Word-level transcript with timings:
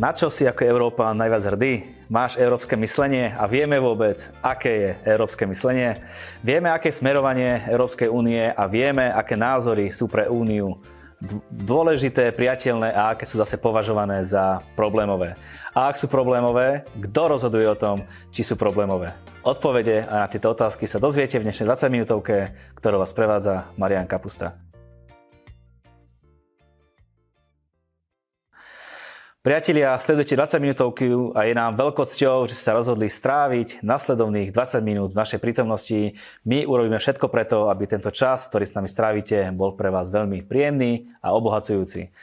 Na 0.00 0.16
čo 0.16 0.32
si 0.32 0.48
ako 0.48 0.64
Európa 0.64 1.12
najviac 1.12 1.52
hrdý? 1.52 1.84
Máš 2.08 2.40
európske 2.40 2.80
myslenie 2.80 3.28
a 3.36 3.44
vieme 3.44 3.76
vôbec, 3.76 4.24
aké 4.40 4.72
je 4.72 4.90
európske 5.04 5.44
myslenie? 5.44 6.00
Vieme, 6.40 6.72
aké 6.72 6.88
smerovanie 6.88 7.60
Európskej 7.68 8.08
únie 8.08 8.40
a 8.40 8.64
vieme, 8.72 9.12
aké 9.12 9.36
názory 9.36 9.92
sú 9.92 10.08
pre 10.08 10.32
úniu 10.32 10.80
dôležité, 11.52 12.32
priateľné 12.32 12.88
a 12.88 13.12
aké 13.12 13.28
sú 13.28 13.36
zase 13.36 13.60
považované 13.60 14.24
za 14.24 14.64
problémové. 14.72 15.36
A 15.76 15.92
ak 15.92 16.00
sú 16.00 16.08
problémové, 16.08 16.88
kto 16.96 17.22
rozhoduje 17.28 17.68
o 17.68 17.76
tom, 17.76 18.00
či 18.32 18.40
sú 18.40 18.56
problémové? 18.56 19.12
Odpovede 19.44 20.08
a 20.08 20.24
na 20.24 20.26
tieto 20.32 20.56
otázky 20.56 20.88
sa 20.88 20.96
dozviete 20.96 21.36
v 21.36 21.52
dnešnej 21.52 21.68
20 21.68 21.92
minútovke, 21.92 22.48
ktorou 22.80 23.04
vás 23.04 23.12
prevádza 23.12 23.68
Marian 23.76 24.08
Kapusta. 24.08 24.71
Priatelia, 29.42 29.98
sledujete 29.98 30.38
20 30.38 30.62
minútovky 30.62 31.10
a 31.34 31.50
je 31.50 31.54
nám 31.58 31.74
veľkou 31.74 32.06
cťou, 32.06 32.46
že 32.46 32.54
ste 32.54 32.70
sa 32.70 32.78
rozhodli 32.78 33.10
stráviť 33.10 33.82
nasledovných 33.82 34.54
20 34.54 34.78
minút 34.86 35.10
v 35.10 35.18
našej 35.18 35.42
prítomnosti. 35.42 36.14
My 36.46 36.62
urobíme 36.62 36.94
všetko 37.02 37.26
preto, 37.26 37.66
aby 37.66 37.90
tento 37.90 38.14
čas, 38.14 38.46
ktorý 38.46 38.70
s 38.70 38.78
nami 38.78 38.86
strávite, 38.86 39.50
bol 39.50 39.74
pre 39.74 39.90
vás 39.90 40.14
veľmi 40.14 40.46
príjemný 40.46 41.10
a 41.18 41.34
obohacujúci. 41.34 42.14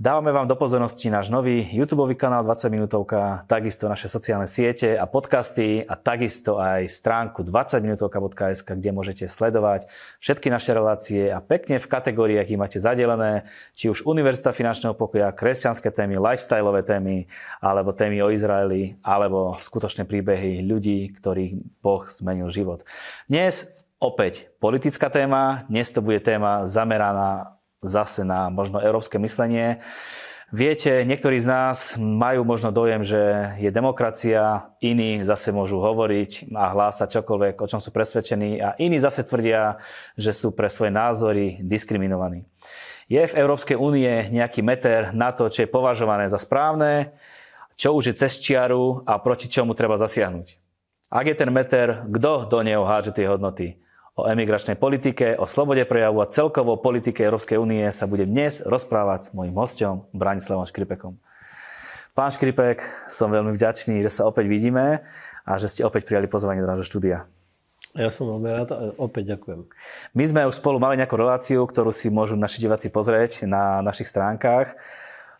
Dávame 0.00 0.32
vám 0.32 0.48
do 0.48 0.56
pozornosti 0.56 1.12
náš 1.12 1.28
nový 1.28 1.60
YouTube 1.60 2.08
kanál 2.16 2.40
20 2.40 2.72
minútovka, 2.72 3.44
takisto 3.44 3.84
naše 3.84 4.08
sociálne 4.08 4.48
siete 4.48 4.96
a 4.96 5.04
podcasty 5.04 5.84
a 5.84 5.92
takisto 5.92 6.56
aj 6.56 6.88
stránku 6.88 7.44
20minutovka.sk, 7.44 8.80
kde 8.80 8.96
môžete 8.96 9.28
sledovať 9.28 9.92
všetky 10.24 10.48
naše 10.48 10.72
relácie 10.72 11.28
a 11.28 11.44
pekne 11.44 11.76
v 11.76 11.84
kategóriách 11.84 12.48
ich 12.48 12.56
máte 12.56 12.80
zadelené, 12.80 13.44
či 13.76 13.92
už 13.92 14.08
Univerzita 14.08 14.56
finančného 14.56 14.96
pokoja, 14.96 15.36
kresťanské 15.36 15.92
témy, 15.92 16.16
lifestyleové 16.16 16.80
témy, 16.80 17.28
alebo 17.60 17.92
témy 17.92 18.24
o 18.24 18.32
Izraeli, 18.32 18.96
alebo 19.04 19.60
skutočné 19.60 20.08
príbehy 20.08 20.64
ľudí, 20.64 21.12
ktorých 21.12 21.84
Boh 21.84 22.08
zmenil 22.08 22.48
život. 22.48 22.88
Dnes 23.28 23.68
opäť 24.00 24.48
politická 24.64 25.12
téma, 25.12 25.68
dnes 25.68 25.92
to 25.92 26.00
bude 26.00 26.24
téma 26.24 26.64
zameraná 26.64 27.59
zase 27.80 28.24
na 28.24 28.52
možno 28.52 28.80
európske 28.80 29.16
myslenie. 29.18 29.80
Viete, 30.50 31.06
niektorí 31.06 31.38
z 31.38 31.46
nás 31.46 31.78
majú 31.94 32.42
možno 32.42 32.74
dojem, 32.74 33.06
že 33.06 33.54
je 33.62 33.70
demokracia, 33.70 34.66
iní 34.82 35.22
zase 35.22 35.54
môžu 35.54 35.78
hovoriť 35.78 36.50
a 36.50 36.74
hlásať 36.74 37.22
čokoľvek, 37.22 37.54
o 37.62 37.70
čom 37.70 37.78
sú 37.78 37.94
presvedčení 37.94 38.58
a 38.58 38.74
iní 38.82 38.98
zase 38.98 39.22
tvrdia, 39.22 39.78
že 40.18 40.34
sú 40.34 40.50
pre 40.50 40.66
svoje 40.66 40.90
názory 40.90 41.62
diskriminovaní. 41.62 42.50
Je 43.06 43.22
v 43.22 43.38
Európskej 43.38 43.78
únie 43.78 44.26
nejaký 44.34 44.58
meter 44.62 45.14
na 45.14 45.30
to, 45.30 45.46
čo 45.46 45.62
je 45.66 45.70
považované 45.70 46.26
za 46.26 46.38
správne, 46.42 47.14
čo 47.78 47.94
už 47.94 48.10
je 48.10 48.18
cez 48.18 48.42
čiaru 48.42 49.06
a 49.06 49.22
proti 49.22 49.46
čomu 49.46 49.78
treba 49.78 50.02
zasiahnuť. 50.02 50.58
Ak 51.14 51.26
je 51.30 51.34
ten 51.38 51.50
meter, 51.50 52.06
kto 52.10 52.50
do 52.50 52.58
neho 52.66 52.82
háže 52.86 53.14
tie 53.14 53.30
hodnoty? 53.30 53.78
O 54.20 54.28
emigračnej 54.28 54.76
politike, 54.76 55.32
o 55.40 55.48
slobode 55.48 55.80
prejavu 55.88 56.20
a 56.20 56.28
celkovo 56.28 56.76
politike 56.76 57.24
Európskej 57.24 57.56
únie 57.56 57.88
sa 57.88 58.04
budem 58.04 58.28
dnes 58.28 58.60
rozprávať 58.60 59.20
s 59.24 59.28
mojim 59.32 59.56
hostom 59.56 60.04
Branislavom 60.12 60.68
Škripekom. 60.68 61.16
Pán 62.12 62.28
Škripek, 62.28 62.84
som 63.08 63.32
veľmi 63.32 63.56
vďačný, 63.56 64.04
že 64.04 64.12
sa 64.12 64.28
opäť 64.28 64.52
vidíme 64.52 65.00
a 65.48 65.52
že 65.56 65.72
ste 65.72 65.88
opäť 65.88 66.04
prijali 66.04 66.28
pozvanie 66.28 66.60
do 66.60 66.68
nášho 66.68 66.84
štúdia. 66.84 67.24
Ja 67.96 68.12
som 68.12 68.28
veľmi 68.28 68.48
rád 68.52 68.68
a 68.76 68.92
opäť 69.00 69.40
ďakujem. 69.40 69.64
My 70.12 70.24
sme 70.28 70.44
už 70.52 70.60
spolu 70.60 70.76
mali 70.76 71.00
nejakú 71.00 71.16
reláciu, 71.16 71.64
ktorú 71.64 71.88
si 71.88 72.12
môžu 72.12 72.36
naši 72.36 72.60
diváci 72.60 72.92
pozrieť 72.92 73.48
na 73.48 73.80
našich 73.80 74.12
stránkach. 74.12 74.76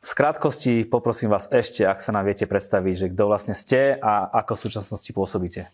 V 0.00 0.08
skrátkosti 0.08 0.88
poprosím 0.88 1.28
vás 1.28 1.52
ešte, 1.52 1.84
ak 1.84 2.00
sa 2.00 2.16
nám 2.16 2.24
viete 2.24 2.48
predstaviť, 2.48 2.94
že 2.96 3.06
kto 3.12 3.28
vlastne 3.28 3.52
ste 3.52 4.00
a 4.00 4.24
ako 4.40 4.56
v 4.56 4.62
súčasnosti 4.64 5.10
pôsobíte. 5.12 5.68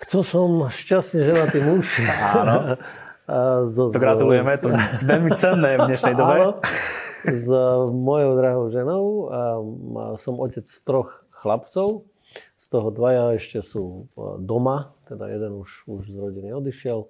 Kto 0.00 0.24
som 0.24 0.72
šťastne 0.72 1.20
ženatý 1.28 1.60
muž. 1.60 2.00
Áno. 2.32 2.80
zo, 3.74 3.92
to 3.92 4.00
gratulujeme, 4.00 4.56
to 4.58 4.72
je 4.72 5.04
veľmi 5.06 5.30
cenné 5.36 5.76
v 5.76 5.80
dnešnej 5.92 6.14
dobe. 6.16 6.34
Áno, 6.34 6.48
s 7.28 7.48
mojou 7.92 8.32
drahou 8.40 8.64
ženou. 8.72 9.04
Som 10.16 10.40
otec 10.40 10.64
troch 10.64 11.20
chlapcov, 11.36 12.08
z 12.56 12.64
toho 12.72 12.88
dvaja 12.88 13.36
ešte 13.36 13.60
sú 13.60 14.08
doma, 14.40 14.96
teda 15.04 15.28
jeden 15.28 15.60
už, 15.60 15.84
už 15.84 16.02
z 16.08 16.16
rodiny 16.16 16.48
odišiel. 16.56 17.06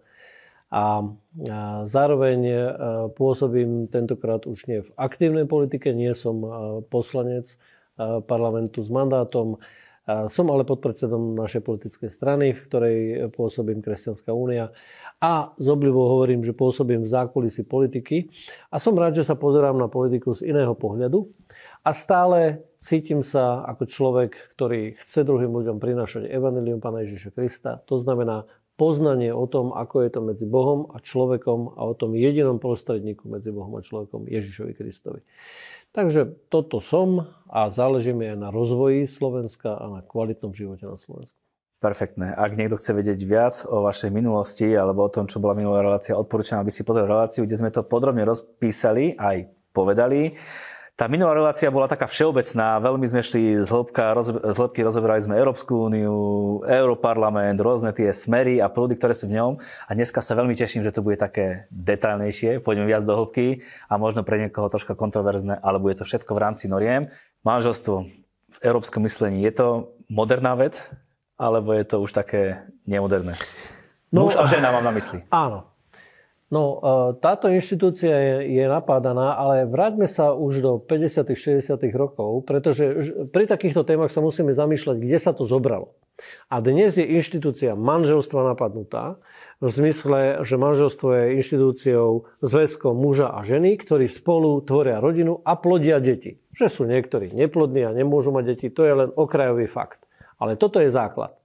A, 0.71 1.03
a 1.51 1.59
zároveň 1.87 2.39
pôsobím 3.15 3.91
tentokrát 3.91 4.47
už 4.47 4.67
nie 4.71 4.83
v 4.83 4.91
aktívnej 4.99 5.47
politike, 5.47 5.95
nie 5.95 6.15
som 6.15 6.43
poslanec 6.91 7.55
parlamentu 8.27 8.83
s 8.83 8.91
mandátom, 8.91 9.63
som 10.07 10.47
ale 10.49 10.65
podpredsedom 10.65 11.37
našej 11.37 11.63
politickej 11.63 12.11
strany, 12.11 12.57
v 12.57 12.65
ktorej 12.67 12.97
pôsobím 13.37 13.85
Kresťanská 13.85 14.33
únia 14.33 14.73
a 15.21 15.53
z 15.61 15.67
oblibou 15.69 16.09
hovorím, 16.09 16.41
že 16.43 16.57
pôsobím 16.57 17.05
v 17.05 17.13
zákulisí 17.13 17.69
politiky 17.69 18.33
a 18.73 18.81
som 18.81 18.97
rád, 18.97 19.21
že 19.21 19.29
sa 19.29 19.37
pozerám 19.37 19.77
na 19.77 19.87
politiku 19.93 20.33
z 20.33 20.49
iného 20.49 20.73
pohľadu 20.73 21.29
a 21.85 21.91
stále 21.93 22.65
cítim 22.81 23.21
sa 23.21 23.61
ako 23.69 23.85
človek, 23.85 24.33
ktorý 24.57 24.97
chce 24.97 25.21
druhým 25.25 25.53
ľuďom 25.53 25.77
prinášať 25.77 26.27
evanilium 26.33 26.81
Pána 26.81 27.05
Ježiša 27.05 27.31
Krista. 27.37 27.85
To 27.87 28.01
znamená 28.01 28.49
poznanie 28.81 29.29
o 29.29 29.45
tom, 29.45 29.77
ako 29.77 30.09
je 30.09 30.11
to 30.17 30.21
medzi 30.25 30.47
Bohom 30.49 30.89
a 30.97 31.05
človekom 31.05 31.77
a 31.77 31.85
o 31.85 31.93
tom 31.93 32.17
jedinom 32.17 32.57
prostredníku 32.57 33.29
medzi 33.29 33.53
Bohom 33.53 33.77
a 33.77 33.85
človekom 33.85 34.25
Ježišovi 34.25 34.73
Kristovi. 34.73 35.21
Takže 35.91 36.47
toto 36.47 36.79
som 36.79 37.27
a 37.51 37.67
záleží 37.67 38.15
mi 38.15 38.31
aj 38.31 38.39
na 38.39 38.49
rozvoji 38.55 39.11
Slovenska 39.11 39.75
a 39.75 39.91
na 39.91 40.01
kvalitnom 40.07 40.55
živote 40.55 40.87
na 40.87 40.95
Slovensku. 40.95 41.35
Perfektné. 41.81 42.37
Ak 42.37 42.55
niekto 42.55 42.77
chce 42.77 42.93
vedieť 42.93 43.21
viac 43.25 43.55
o 43.65 43.83
vašej 43.83 44.13
minulosti 44.13 44.69
alebo 44.77 45.03
o 45.03 45.11
tom, 45.11 45.27
čo 45.27 45.41
bola 45.41 45.57
minulá 45.57 45.81
relácia, 45.81 46.13
odporúčam, 46.13 46.61
aby 46.61 46.69
si 46.69 46.85
pozrel 46.85 47.09
reláciu, 47.09 47.43
kde 47.43 47.57
sme 47.57 47.73
to 47.73 47.83
podrobne 47.83 48.23
rozpísali, 48.23 49.17
aj 49.17 49.49
povedali. 49.73 50.37
Tá 51.01 51.09
minulá 51.09 51.33
relácia 51.33 51.73
bola 51.73 51.89
taká 51.89 52.05
všeobecná, 52.05 52.77
veľmi 52.77 53.09
sme 53.09 53.25
šli 53.25 53.57
z, 53.65 53.73
hĺbka, 53.73 54.13
roz, 54.13 54.37
z 54.37 54.57
hĺbky, 54.61 54.85
rozoberali 54.85 55.25
sme 55.25 55.41
Európsku 55.41 55.89
úniu, 55.89 56.13
Europarlament, 56.69 57.57
rôzne 57.57 57.97
tie 57.97 58.13
smery 58.13 58.61
a 58.61 58.69
prúdy, 58.69 59.01
ktoré 59.01 59.17
sú 59.17 59.25
v 59.25 59.41
ňom. 59.41 59.57
A 59.89 59.97
dneska 59.97 60.21
sa 60.21 60.37
veľmi 60.37 60.53
teším, 60.53 60.85
že 60.85 60.93
to 60.93 61.01
bude 61.01 61.17
také 61.17 61.65
detailnejšie, 61.73 62.61
pôjdeme 62.61 62.85
viac 62.85 63.09
do 63.09 63.17
hĺbky 63.17 63.65
a 63.89 63.97
možno 63.97 64.29
pre 64.29 64.45
niekoho 64.45 64.69
troška 64.69 64.93
kontroverzné, 64.93 65.57
ale 65.65 65.81
bude 65.81 65.97
to 65.97 66.05
všetko 66.05 66.37
v 66.37 66.43
rámci 66.45 66.69
noriem. 66.69 67.09
Manželstvo 67.49 68.05
v 68.53 68.59
európskom 68.61 69.01
myslení, 69.09 69.41
je 69.41 69.57
to 69.57 69.97
moderná 70.13 70.53
vec, 70.53 70.85
alebo 71.41 71.73
je 71.73 71.89
to 71.89 72.05
už 72.05 72.13
také 72.13 72.69
nemoderné? 72.85 73.41
No, 74.13 74.29
Muž 74.29 74.37
a 74.37 74.45
žena 74.45 74.69
mám 74.69 74.85
na 74.85 74.93
mysli. 74.93 75.25
Áno, 75.33 75.70
No, 76.51 76.63
e, 76.63 76.79
táto 77.23 77.47
inštitúcia 77.47 78.11
je, 78.11 78.59
je 78.59 78.65
napádaná, 78.67 79.39
ale 79.39 79.71
vráťme 79.71 80.11
sa 80.11 80.35
už 80.35 80.53
do 80.59 80.73
50 80.83 81.31
60 81.31 81.79
rokov, 81.95 82.43
pretože 82.43 82.91
pri 83.31 83.47
takýchto 83.47 83.87
témach 83.87 84.11
sa 84.11 84.19
musíme 84.19 84.51
zamýšľať, 84.51 84.97
kde 84.99 85.19
sa 85.23 85.31
to 85.31 85.47
zobralo. 85.47 85.95
A 86.53 86.61
dnes 86.61 87.01
je 87.01 87.07
inštitúcia 87.07 87.73
manželstva 87.79 88.53
napadnutá, 88.53 89.17
v 89.61 89.69
zmysle, 89.69 90.41
že 90.45 90.61
manželstvo 90.61 91.09
je 91.17 91.25
inštitúciou 91.41 92.29
zväzkom 92.45 92.93
muža 92.93 93.33
a 93.33 93.41
ženy, 93.45 93.77
ktorí 93.81 94.09
spolu 94.09 94.61
tvoria 94.65 95.01
rodinu 95.01 95.41
a 95.45 95.57
plodia 95.57 96.01
deti. 96.01 96.41
Že 96.53 96.67
sú 96.69 96.83
niektorí 96.85 97.33
neplodní 97.33 97.85
a 97.85 97.97
nemôžu 97.97 98.33
mať 98.33 98.57
deti, 98.57 98.67
to 98.73 98.85
je 98.85 98.93
len 99.07 99.11
okrajový 99.17 99.69
fakt. 99.69 100.05
Ale 100.41 100.57
toto 100.57 100.81
je 100.81 100.93
základ 100.93 101.40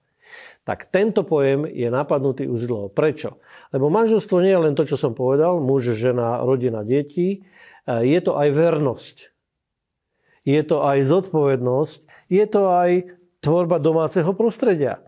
tak 0.66 0.90
tento 0.90 1.22
pojem 1.22 1.62
je 1.70 1.86
napadnutý 1.86 2.50
už 2.50 2.66
dlho. 2.66 2.86
Prečo? 2.90 3.38
Lebo 3.70 3.86
manželstvo 3.86 4.42
nie 4.42 4.50
je 4.50 4.64
len 4.66 4.74
to, 4.74 4.82
čo 4.82 4.98
som 4.98 5.14
povedal, 5.14 5.62
muž, 5.62 5.94
žena, 5.94 6.42
rodina, 6.42 6.82
deti. 6.82 7.46
E, 7.86 8.02
je 8.02 8.18
to 8.18 8.34
aj 8.34 8.50
vernosť. 8.50 9.16
Je 10.42 10.58
to 10.66 10.82
aj 10.82 11.06
zodpovednosť. 11.06 11.98
Je 12.26 12.44
to 12.50 12.66
aj 12.66 12.90
tvorba 13.38 13.78
domáceho 13.78 14.34
prostredia. 14.34 15.06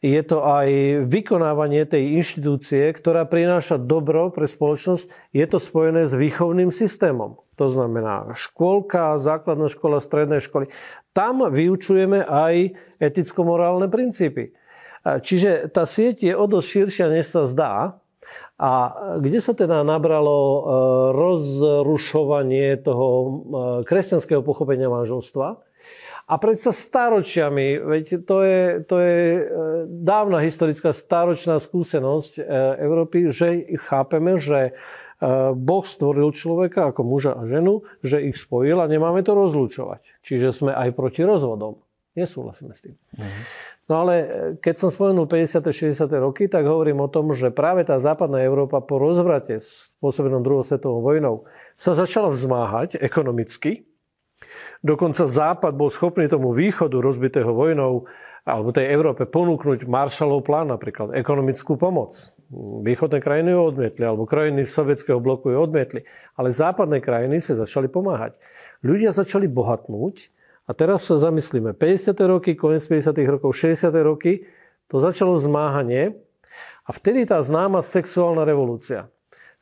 Je 0.00 0.20
to 0.24 0.40
aj 0.40 0.68
vykonávanie 1.08 1.84
tej 1.84 2.20
inštitúcie, 2.20 2.88
ktorá 2.92 3.28
prináša 3.28 3.76
dobro 3.76 4.32
pre 4.32 4.48
spoločnosť. 4.48 5.08
Je 5.36 5.44
to 5.44 5.60
spojené 5.60 6.08
s 6.08 6.16
výchovným 6.16 6.72
systémom. 6.72 7.44
To 7.60 7.68
znamená 7.68 8.32
škôlka, 8.32 9.20
základná 9.20 9.68
škola, 9.68 10.00
stredné 10.00 10.40
školy. 10.40 10.72
Tam 11.12 11.44
vyučujeme 11.44 12.24
aj 12.24 12.72
eticko-morálne 13.00 13.92
princípy. 13.92 14.56
Čiže 15.04 15.68
tá 15.68 15.84
sieť 15.84 16.24
je 16.24 16.32
o 16.32 16.48
dosť 16.48 16.66
širšia, 16.66 17.06
než 17.12 17.28
sa 17.28 17.44
zdá. 17.44 18.00
A 18.54 18.70
kde 19.18 19.42
sa 19.42 19.52
teda 19.52 19.82
nabralo 19.82 20.38
e, 20.38 20.60
rozrušovanie 21.12 22.78
toho 22.80 23.08
e, 23.10 23.28
kresťanského 23.82 24.46
pochopenia 24.46 24.86
manželstva? 24.86 25.58
A 26.24 26.34
predsa 26.40 26.72
staročiami, 26.72 27.82
veď 27.84 28.24
to 28.24 28.36
je, 28.40 28.62
to 28.86 28.96
je 29.02 29.18
e, 29.20 29.42
dávna 29.90 30.40
historická 30.40 30.94
staročná 30.94 31.58
skúsenosť 31.60 32.40
Európy, 32.78 33.28
že 33.28 33.66
chápeme, 33.76 34.38
že 34.38 34.72
Boh 35.54 35.84
stvoril 35.84 36.32
človeka 36.36 36.92
ako 36.92 37.00
muža 37.04 37.32
a 37.34 37.48
ženu, 37.48 37.86
že 38.04 38.22
ich 38.22 38.36
spojil 38.36 38.76
a 38.80 38.90
nemáme 38.90 39.24
to 39.24 39.32
rozlúčovať. 39.32 40.20
Čiže 40.20 40.52
sme 40.52 40.72
aj 40.72 40.92
proti 40.92 41.26
rozvodom. 41.26 41.80
Nesúhlasíme 42.14 42.72
s 42.76 42.80
tým. 42.86 42.94
Mhm. 43.18 43.40
No 43.84 44.00
ale 44.00 44.14
keď 44.64 44.74
som 44.80 44.88
spomenul 44.88 45.28
50. 45.28 45.60
60. 45.60 46.08
roky, 46.16 46.48
tak 46.48 46.64
hovorím 46.64 47.04
o 47.04 47.12
tom, 47.12 47.36
že 47.36 47.52
práve 47.52 47.84
tá 47.84 48.00
západná 48.00 48.40
Európa 48.40 48.80
po 48.80 48.96
rozvrate 48.96 49.60
spôsobenom 49.60 50.40
druhou 50.40 50.64
svetovou 50.64 51.04
vojnou 51.04 51.44
sa 51.76 51.92
začala 51.92 52.32
vzmáhať 52.32 52.96
ekonomicky, 52.96 53.84
Dokonca 54.84 55.24
Západ 55.24 55.74
bol 55.74 55.88
schopný 55.88 56.28
tomu 56.28 56.52
východu 56.52 57.00
rozbitého 57.00 57.50
vojnou 57.50 58.04
alebo 58.44 58.76
tej 58.76 58.92
Európe 58.92 59.24
ponúknuť 59.24 59.88
Marshallov 59.88 60.44
plán, 60.44 60.68
napríklad 60.68 61.16
ekonomickú 61.16 61.80
pomoc. 61.80 62.12
Východné 62.84 63.24
krajiny 63.24 63.56
ju 63.56 63.60
odmietli, 63.72 64.04
alebo 64.04 64.28
krajiny 64.28 64.68
sovietského 64.68 65.16
bloku 65.16 65.48
ju 65.48 65.56
odmietli. 65.64 66.04
Ale 66.36 66.52
západné 66.52 67.00
krajiny 67.00 67.40
sa 67.40 67.56
začali 67.56 67.88
pomáhať. 67.88 68.36
Ľudia 68.84 69.16
začali 69.16 69.48
bohatnúť 69.48 70.28
a 70.64 70.70
teraz 70.72 71.04
sa 71.04 71.20
zamyslíme. 71.20 71.76
50. 71.76 72.16
roky, 72.24 72.56
koniec 72.56 72.84
50. 72.88 73.12
rokov, 73.28 73.52
60. 73.52 73.92
roky, 74.00 74.48
to 74.88 75.00
začalo 75.00 75.36
zmáhanie 75.36 76.16
a 76.84 76.90
vtedy 76.92 77.24
tá 77.28 77.40
známa 77.40 77.80
sexuálna 77.80 78.44
revolúcia. 78.44 79.08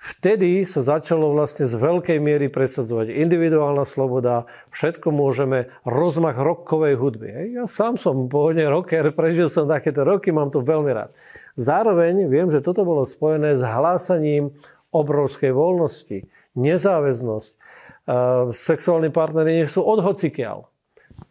Vtedy 0.02 0.66
sa 0.66 0.82
začalo 0.82 1.30
vlastne 1.30 1.62
z 1.62 1.78
veľkej 1.78 2.18
miery 2.18 2.50
presadzovať 2.50 3.14
individuálna 3.22 3.86
sloboda, 3.86 4.50
všetko 4.74 5.14
môžeme, 5.14 5.70
rozmach 5.86 6.34
rockovej 6.42 6.98
hudby. 6.98 7.54
Ja 7.54 7.70
sám 7.70 7.94
som 8.02 8.26
pôvodne 8.26 8.66
rocker, 8.66 9.06
prežil 9.18 9.46
som 9.46 9.70
takéto 9.70 10.02
roky, 10.02 10.34
mám 10.34 10.50
to 10.50 10.58
veľmi 10.58 10.90
rád. 10.90 11.14
Zároveň 11.54 12.26
viem, 12.26 12.50
že 12.50 12.64
toto 12.64 12.82
bolo 12.82 13.06
spojené 13.06 13.54
s 13.54 13.62
hlásaním 13.62 14.50
obrovskej 14.90 15.54
voľnosti, 15.54 16.26
nezáväznosť. 16.58 17.52
Sexuálni 18.50 19.14
partneri 19.14 19.62
nech 19.62 19.70
sú 19.70 19.86
od 19.86 20.02
hocikiaľ. 20.02 20.71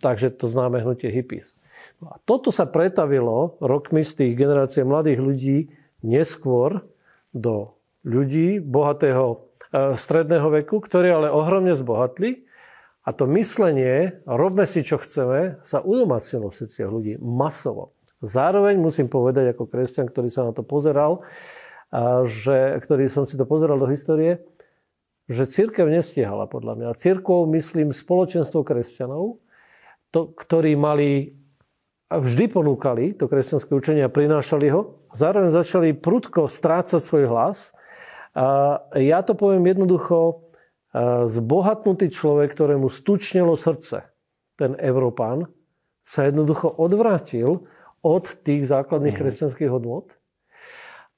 Takže 0.01 0.33
to 0.33 0.49
známe 0.49 0.81
hnutie 0.81 1.13
hippies. 1.13 1.55
No 2.01 2.13
a 2.13 2.17
toto 2.25 2.49
sa 2.49 2.65
pretavilo 2.65 3.61
rokmi 3.61 4.01
z 4.01 4.17
tých 4.17 4.33
generácií 4.33 4.81
mladých 4.81 5.19
ľudí 5.21 5.57
neskôr 6.01 6.81
do 7.29 7.77
ľudí 8.01 8.57
bohatého 8.57 9.37
e, 9.37 9.37
stredného 9.93 10.49
veku, 10.61 10.81
ktorí 10.81 11.13
ale 11.13 11.29
ohromne 11.29 11.77
zbohatli 11.77 12.49
a 13.05 13.09
to 13.13 13.29
myslenie, 13.33 14.21
robme 14.25 14.65
si 14.65 14.81
čo 14.85 14.97
chceme, 15.01 15.61
sa 15.65 15.81
udomacnilo 15.81 16.49
v 16.49 16.57
srdciach 16.57 16.89
ľudí 16.89 17.13
masovo. 17.21 17.93
Zároveň 18.21 18.77
musím 18.77 19.09
povedať 19.09 19.57
ako 19.57 19.65
kresťan, 19.65 20.05
ktorý 20.05 20.29
sa 20.29 20.45
na 20.45 20.53
to 20.53 20.61
pozeral, 20.61 21.25
že, 22.29 22.77
ktorý 22.77 23.09
som 23.09 23.25
si 23.25 23.33
to 23.35 23.49
pozeral 23.49 23.81
do 23.81 23.89
histórie, 23.89 24.45
že 25.25 25.49
církev 25.49 25.89
nestiehala 25.89 26.45
podľa 26.45 26.77
mňa. 26.77 26.99
Církvou 27.01 27.49
myslím 27.57 27.89
spoločenstvo 27.89 28.61
kresťanov, 28.61 29.41
to, 30.11 30.35
ktorí 30.35 30.75
mali 30.75 31.39
a 32.11 32.19
vždy 32.19 32.51
ponúkali 32.51 33.15
to 33.15 33.31
kresťanské 33.31 33.71
učenie 33.71 34.03
a 34.03 34.11
prinášali 34.11 34.67
ho. 34.67 35.07
Zároveň 35.15 35.47
začali 35.47 35.95
prudko 35.95 36.51
strácať 36.51 36.99
svoj 36.99 37.31
hlas 37.31 37.71
ja 38.95 39.19
to 39.27 39.35
poviem 39.35 39.67
jednoducho, 39.67 40.47
zbohatnutý 41.27 42.11
človek, 42.11 42.51
ktorému 42.51 42.87
stučnelo 42.87 43.55
srdce, 43.55 44.07
ten 44.55 44.75
Európán, 44.79 45.47
sa 46.03 46.27
jednoducho 46.27 46.67
odvrátil 46.67 47.67
od 48.03 48.25
tých 48.43 48.67
základných 48.67 49.15
mm. 49.15 49.21
kresťanských 49.21 49.71
hodnot. 49.71 50.11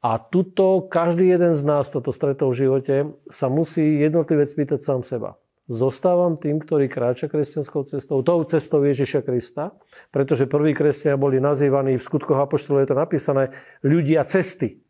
A 0.04 0.20
tuto 0.20 0.84
každý 0.92 1.32
jeden 1.32 1.56
z 1.56 1.64
nás 1.64 1.88
toto 1.88 2.12
stretol 2.12 2.52
v 2.52 2.60
živote 2.68 2.96
sa 3.32 3.48
musí 3.48 4.04
jednotlivec 4.04 4.52
spýtať 4.52 4.84
sám 4.84 5.02
seba. 5.08 5.40
Zostávam 5.72 6.36
tým, 6.36 6.60
ktorý 6.60 6.92
kráča 6.92 7.32
kresťanskou 7.32 7.88
cestou, 7.88 8.20
tou 8.20 8.44
cestou 8.44 8.84
Ježiša 8.84 9.24
Krista, 9.24 9.72
pretože 10.12 10.44
prví 10.44 10.76
kresťania 10.76 11.16
boli 11.16 11.40
nazývaní, 11.40 11.96
v 11.96 12.04
skutkoch 12.04 12.36
Apoštolov 12.36 12.84
je 12.84 12.90
to 12.92 12.98
napísané, 13.00 13.44
ľudia 13.80 14.28
cesty. 14.28 14.84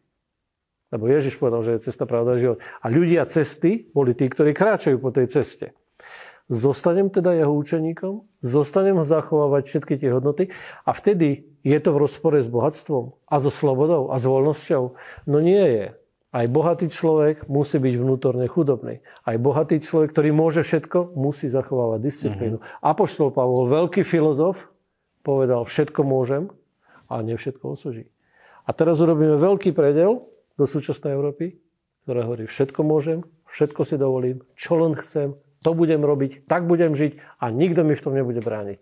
Lebo 0.90 1.06
Ježiš 1.10 1.38
povedal, 1.38 1.62
že 1.62 1.72
je 1.78 1.86
cesta, 1.90 2.10
pravda 2.10 2.42
život. 2.42 2.58
A 2.82 2.90
ľudia 2.90 3.26
cesty 3.30 3.86
boli 3.94 4.18
tí, 4.18 4.26
ktorí 4.26 4.54
kráčajú 4.54 4.98
po 4.98 5.14
tej 5.14 5.30
ceste. 5.30 5.78
Zostanem 6.50 7.08
teda 7.10 7.34
jeho 7.38 7.54
učeníkom, 7.54 8.26
zostanem 8.44 9.00
ho 9.00 9.06
zachovávať 9.06 9.64
všetky 9.70 9.94
tie 9.96 10.12
hodnoty 10.12 10.52
a 10.84 10.92
vtedy 10.92 11.48
je 11.64 11.78
to 11.80 11.96
v 11.96 12.02
rozpore 12.04 12.36
s 12.36 12.52
bohatstvom 12.52 13.16
a 13.26 13.36
so 13.40 13.48
slobodou 13.48 14.12
a 14.12 14.20
s 14.20 14.28
voľnosťou. 14.28 14.84
No 15.30 15.38
nie 15.40 15.64
je. 15.64 15.86
Aj 16.34 16.50
bohatý 16.50 16.90
človek 16.90 17.46
musí 17.46 17.78
byť 17.78 17.94
vnútorne 17.94 18.50
chudobný. 18.50 19.06
Aj 19.22 19.38
bohatý 19.38 19.78
človek, 19.78 20.18
ktorý 20.18 20.34
môže 20.34 20.66
všetko, 20.66 21.14
musí 21.14 21.46
zachovávať 21.46 22.00
disciplínu. 22.02 22.58
Mm-hmm. 22.58 22.82
Apoštol 22.82 23.30
Pavol, 23.30 23.70
veľký 23.70 24.02
filozof, 24.02 24.58
povedal, 25.22 25.70
všetko 25.70 26.02
môžem, 26.02 26.50
a 27.06 27.22
nie 27.22 27.38
všetko 27.38 27.78
osoží. 27.78 28.10
A 28.66 28.74
teraz 28.74 28.98
urobíme 28.98 29.38
veľký 29.38 29.78
predel 29.78 30.26
do 30.58 30.66
súčasnej 30.66 31.14
Európy, 31.14 31.62
ktorá 32.04 32.26
hovorí, 32.26 32.50
všetko 32.50 32.82
môžem, 32.82 33.22
všetko 33.54 33.82
si 33.86 33.96
dovolím, 34.02 34.42
čo 34.58 34.74
len 34.82 34.98
chcem, 34.98 35.38
to 35.62 35.72
budem 35.78 36.02
robiť, 36.02 36.50
tak 36.50 36.66
budem 36.66 36.98
žiť 36.98 37.40
a 37.40 37.54
nikto 37.54 37.86
mi 37.86 37.94
v 37.94 38.04
tom 38.04 38.18
nebude 38.18 38.42
brániť. 38.42 38.82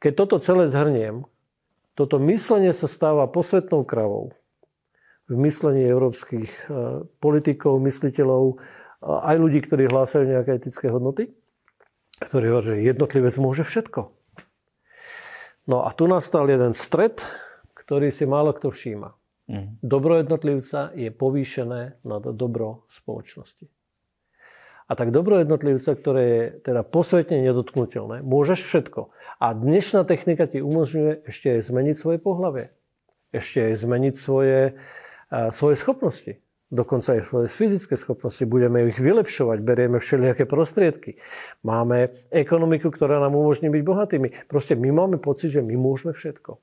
Keď 0.00 0.12
toto 0.16 0.40
celé 0.40 0.64
zhrniem, 0.72 1.28
toto 1.92 2.16
myslenie 2.16 2.72
sa 2.72 2.88
stáva 2.88 3.28
posvetnou 3.28 3.84
kravou 3.84 4.32
v 5.30 5.36
myslení 5.46 5.86
európskych 5.86 6.50
e, 6.50 6.62
politikov, 7.22 7.78
mysliteľov, 7.78 8.44
e, 8.50 8.54
aj 9.06 9.36
ľudí, 9.38 9.62
ktorí 9.62 9.86
hlásajú 9.86 10.26
nejaké 10.26 10.58
etické 10.58 10.90
hodnoty, 10.90 11.30
ktorí 12.20 12.50
hovoria, 12.50 12.76
že 12.76 12.84
jednotlivec 12.84 13.34
môže 13.38 13.62
všetko. 13.62 14.10
No 15.70 15.86
a 15.86 15.94
tu 15.94 16.10
nastal 16.10 16.50
jeden 16.50 16.74
stred, 16.74 17.22
ktorý 17.78 18.10
si 18.10 18.26
málo 18.26 18.50
kto 18.50 18.74
všíma. 18.74 19.14
Mm. 19.50 19.78
Dobro 19.82 20.18
jednotlivca 20.18 20.90
je 20.98 21.14
povýšené 21.14 22.02
nad 22.02 22.22
dobro 22.34 22.86
spoločnosti. 22.90 23.70
A 24.90 24.98
tak 24.98 25.14
dobro 25.14 25.38
jednotlivca, 25.38 25.94
ktoré 25.94 26.22
je 26.26 26.42
teda 26.66 26.82
posvetne 26.82 27.46
nedotknutelné, 27.46 28.26
môžeš 28.26 28.58
všetko. 28.66 29.14
A 29.38 29.54
dnešná 29.54 30.02
technika 30.02 30.50
ti 30.50 30.58
umožňuje 30.58 31.30
ešte 31.30 31.54
aj 31.54 31.70
zmeniť 31.70 31.94
svoje 31.94 32.18
pohlavie. 32.18 32.74
Ešte 33.30 33.70
aj 33.70 33.74
zmeniť 33.86 34.14
svoje, 34.18 34.74
svoje 35.30 35.78
schopnosti. 35.78 36.42
Dokonca 36.70 37.18
aj 37.18 37.26
svoje 37.26 37.46
fyzické 37.50 37.98
schopnosti. 37.98 38.46
Budeme 38.46 38.86
ich 38.86 38.98
vylepšovať, 39.02 39.58
berieme 39.58 39.98
všelijaké 39.98 40.46
prostriedky. 40.46 41.18
Máme 41.66 42.14
ekonomiku, 42.30 42.94
ktorá 42.94 43.18
nám 43.18 43.34
umožní 43.34 43.66
byť 43.74 43.82
bohatými. 43.82 44.28
Proste 44.46 44.78
my 44.78 44.90
máme 44.94 45.18
pocit, 45.18 45.50
že 45.50 45.66
my 45.66 45.74
môžeme 45.74 46.14
všetko. 46.14 46.62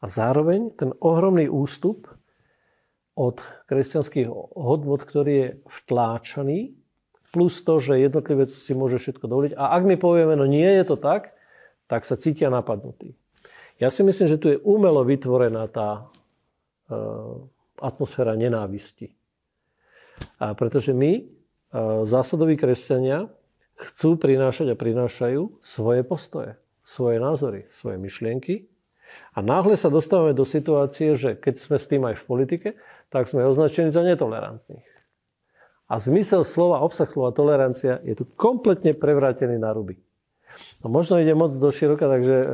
A 0.00 0.04
zároveň 0.08 0.72
ten 0.72 0.96
ohromný 1.04 1.52
ústup 1.52 2.08
od 3.16 3.40
kresťanských 3.68 4.28
hodnot, 4.56 5.04
ktorý 5.04 5.32
je 5.36 5.48
vtláčaný, 5.84 6.76
plus 7.32 7.60
to, 7.60 7.76
že 7.76 8.00
jednotlivec 8.00 8.48
si 8.48 8.72
môže 8.72 8.96
všetko 8.96 9.24
dovoliť. 9.28 9.52
A 9.60 9.76
ak 9.76 9.82
my 9.84 9.96
povieme, 10.00 10.32
no 10.32 10.48
nie 10.48 10.68
je 10.80 10.84
to 10.88 10.96
tak, 10.96 11.36
tak 11.84 12.08
sa 12.08 12.16
cítia 12.16 12.48
napadnutí. 12.48 13.12
Ja 13.76 13.92
si 13.92 14.00
myslím, 14.00 14.28
že 14.28 14.40
tu 14.40 14.48
je 14.48 14.60
umelo 14.64 15.04
vytvorená 15.04 15.68
tá 15.68 16.08
e, 16.88 16.96
atmosféra 17.80 18.36
nenávisti. 18.36 19.12
A 20.40 20.56
pretože 20.56 20.96
my, 20.96 21.12
e, 21.20 21.22
zásadoví 22.08 22.56
kresťania, 22.56 23.28
chcú 23.76 24.16
prinášať 24.16 24.72
a 24.72 24.76
prinášajú 24.78 25.60
svoje 25.60 26.00
postoje, 26.00 26.56
svoje 26.80 27.20
názory, 27.20 27.68
svoje 27.68 28.00
myšlienky 28.00 28.72
a 29.36 29.44
náhle 29.44 29.76
sa 29.76 29.92
dostávame 29.92 30.32
do 30.32 30.48
situácie, 30.48 31.12
že 31.14 31.36
keď 31.36 31.54
sme 31.60 31.76
s 31.76 31.86
tým 31.86 32.02
aj 32.08 32.24
v 32.24 32.24
politike, 32.24 32.68
tak 33.12 33.28
sme 33.28 33.44
označení 33.44 33.92
za 33.92 34.00
netolerantných. 34.00 34.88
A 35.86 36.02
zmysel 36.02 36.42
slova, 36.42 36.82
obsah 36.82 37.06
slova 37.06 37.30
tolerancia 37.30 38.02
je 38.02 38.18
tu 38.18 38.24
kompletne 38.34 38.90
prevrátený 38.96 39.60
na 39.60 39.70
ruby. 39.70 40.02
No 40.82 40.88
možno 40.88 41.20
ide 41.20 41.36
moc 41.36 41.52
do 41.52 41.68
široka, 41.68 42.08
takže 42.08 42.36
e, 42.42 42.46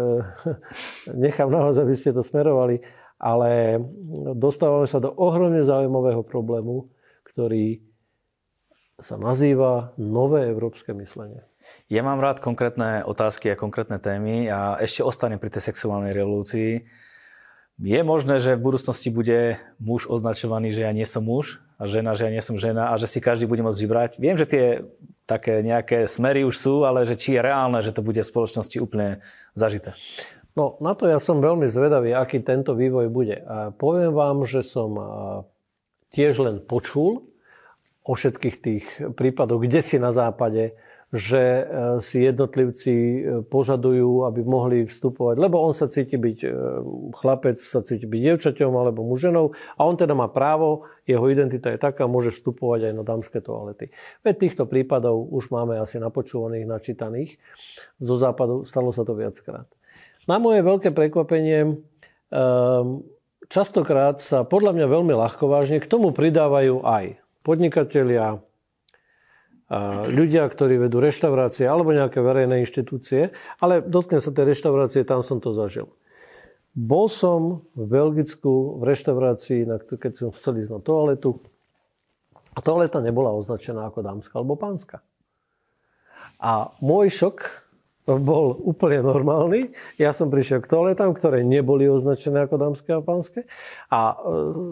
nechám 1.30 1.48
na 1.48 1.70
vás, 1.70 1.78
aby 1.78 1.94
ste 1.94 2.12
to 2.12 2.20
smerovali, 2.20 2.82
ale 3.22 3.78
dostávame 4.34 4.90
sa 4.90 4.98
do 4.98 5.14
ohromne 5.14 5.62
zaujímavého 5.62 6.26
problému, 6.26 6.90
ktorý 7.22 7.78
sa 8.98 9.14
nazýva 9.14 9.94
nové 9.94 10.50
európske 10.50 10.90
myslenie. 10.90 11.46
Ja 11.86 12.02
mám 12.02 12.18
rád 12.18 12.42
konkrétne 12.42 13.06
otázky 13.06 13.54
a 13.54 13.58
konkrétne 13.58 14.02
témy 14.02 14.50
a 14.50 14.76
ešte 14.82 15.06
ostanem 15.06 15.38
pri 15.38 15.54
tej 15.54 15.70
sexuálnej 15.70 16.10
revolúcii. 16.10 16.82
Je 17.82 18.00
možné, 18.04 18.42
že 18.42 18.58
v 18.58 18.64
budúcnosti 18.68 19.08
bude 19.08 19.58
muž 19.78 20.10
označovaný, 20.10 20.74
že 20.74 20.84
ja 20.84 20.92
nie 20.92 21.06
som 21.06 21.24
muž 21.24 21.62
a 21.78 21.86
žena, 21.88 22.14
že 22.14 22.28
ja 22.28 22.34
nie 22.34 22.44
som 22.44 22.58
žena 22.58 22.90
a 22.90 22.98
že 22.98 23.08
si 23.08 23.18
každý 23.18 23.48
bude 23.48 23.64
môcť 23.64 23.80
vybrať. 23.80 24.10
Viem, 24.20 24.36
že 24.38 24.46
tie, 24.46 24.64
také 25.24 25.64
nejaké 25.64 26.06
smery 26.06 26.44
už 26.44 26.54
sú, 26.58 26.74
ale 26.84 27.08
že 27.08 27.18
či 27.18 27.38
je 27.38 27.40
reálne, 27.42 27.80
že 27.80 27.94
to 27.94 28.04
bude 28.04 28.20
v 28.20 28.28
spoločnosti 28.28 28.76
úplne 28.78 29.24
zažité. 29.56 29.96
No, 30.52 30.76
na 30.84 30.92
to 30.92 31.08
ja 31.08 31.16
som 31.16 31.40
veľmi 31.40 31.64
zvedavý, 31.72 32.12
aký 32.12 32.44
tento 32.44 32.76
vývoj 32.76 33.08
bude. 33.08 33.40
Poviem 33.80 34.12
vám, 34.12 34.44
že 34.44 34.60
som 34.60 34.94
tiež 36.12 36.44
len 36.44 36.60
počul 36.60 37.24
o 38.04 38.12
všetkých 38.12 38.56
tých 38.60 38.84
prípadoch, 39.16 39.64
kde 39.64 39.80
si 39.80 39.96
na 39.96 40.12
západe 40.12 40.76
že 41.12 41.36
e, 41.38 41.64
si 42.00 42.24
jednotlivci 42.24 42.92
e, 42.92 43.20
požadujú, 43.44 44.24
aby 44.24 44.40
mohli 44.40 44.88
vstupovať, 44.88 45.36
lebo 45.36 45.60
on 45.60 45.76
sa 45.76 45.84
cíti 45.84 46.16
byť, 46.16 46.38
e, 46.40 46.48
chlapec 47.20 47.60
sa 47.60 47.84
cíti 47.84 48.08
byť 48.08 48.20
dievčaťom 48.32 48.72
alebo 48.72 49.04
muženou 49.04 49.52
a 49.52 49.80
on 49.84 50.00
teda 50.00 50.16
má 50.16 50.32
právo, 50.32 50.88
jeho 51.04 51.28
identita 51.28 51.68
je 51.68 51.76
taká, 51.76 52.08
môže 52.08 52.32
vstupovať 52.32 52.90
aj 52.90 52.92
na 52.96 53.04
dámske 53.04 53.44
toalety. 53.44 53.92
Veď 54.24 54.48
týchto 54.48 54.64
prípadov 54.64 55.28
už 55.28 55.52
máme 55.52 55.76
asi 55.76 56.00
napočúvaných, 56.00 56.64
načítaných. 56.64 57.36
Zo 58.00 58.16
západu 58.16 58.64
stalo 58.64 58.88
sa 58.88 59.04
to 59.04 59.12
viackrát. 59.12 59.68
Na 60.30 60.38
moje 60.38 60.62
veľké 60.62 60.94
prekvapenie, 60.94 61.82
častokrát 63.50 64.22
sa 64.22 64.46
podľa 64.46 64.78
mňa 64.78 64.86
veľmi 64.86 65.14
ľahko 65.18 65.50
vážne 65.50 65.82
k 65.82 65.90
tomu 65.90 66.14
pridávajú 66.14 66.86
aj 66.86 67.18
podnikatelia, 67.42 68.38
ľudia, 70.12 70.44
ktorí 70.46 70.76
vedú 70.76 71.00
reštaurácie 71.00 71.64
alebo 71.64 71.96
nejaké 71.96 72.20
verejné 72.20 72.60
inštitúcie, 72.62 73.32
ale 73.56 73.80
dotkne 73.80 74.20
sa 74.20 74.28
tej 74.28 74.52
reštaurácie, 74.52 75.02
tam 75.02 75.24
som 75.24 75.40
to 75.40 75.56
zažil. 75.56 75.90
Bol 76.76 77.08
som 77.08 77.64
v 77.72 77.84
Belgicku 77.84 78.80
v 78.80 78.82
reštaurácii, 78.92 79.64
keď 79.96 80.12
som 80.12 80.28
chcel 80.36 80.60
ísť 80.60 80.72
na 80.76 80.80
toaletu 80.80 81.40
a 82.52 82.60
toaleta 82.60 83.00
nebola 83.00 83.32
označená 83.32 83.88
ako 83.88 84.04
dámska 84.04 84.32
alebo 84.36 84.60
pánska. 84.60 85.00
A 86.36 86.72
môj 86.84 87.08
šok 87.12 87.64
bol 88.06 88.58
úplne 88.58 89.02
normálny. 89.02 89.70
Ja 89.94 90.10
som 90.10 90.26
prišiel 90.26 90.62
k 90.62 90.70
toaletám, 90.70 91.14
ktoré 91.14 91.46
neboli 91.46 91.86
označené 91.86 92.46
ako 92.46 92.56
dámske 92.58 92.90
a 92.90 93.00
pánske. 93.04 93.46
A 93.90 94.00
e, 94.12 94.14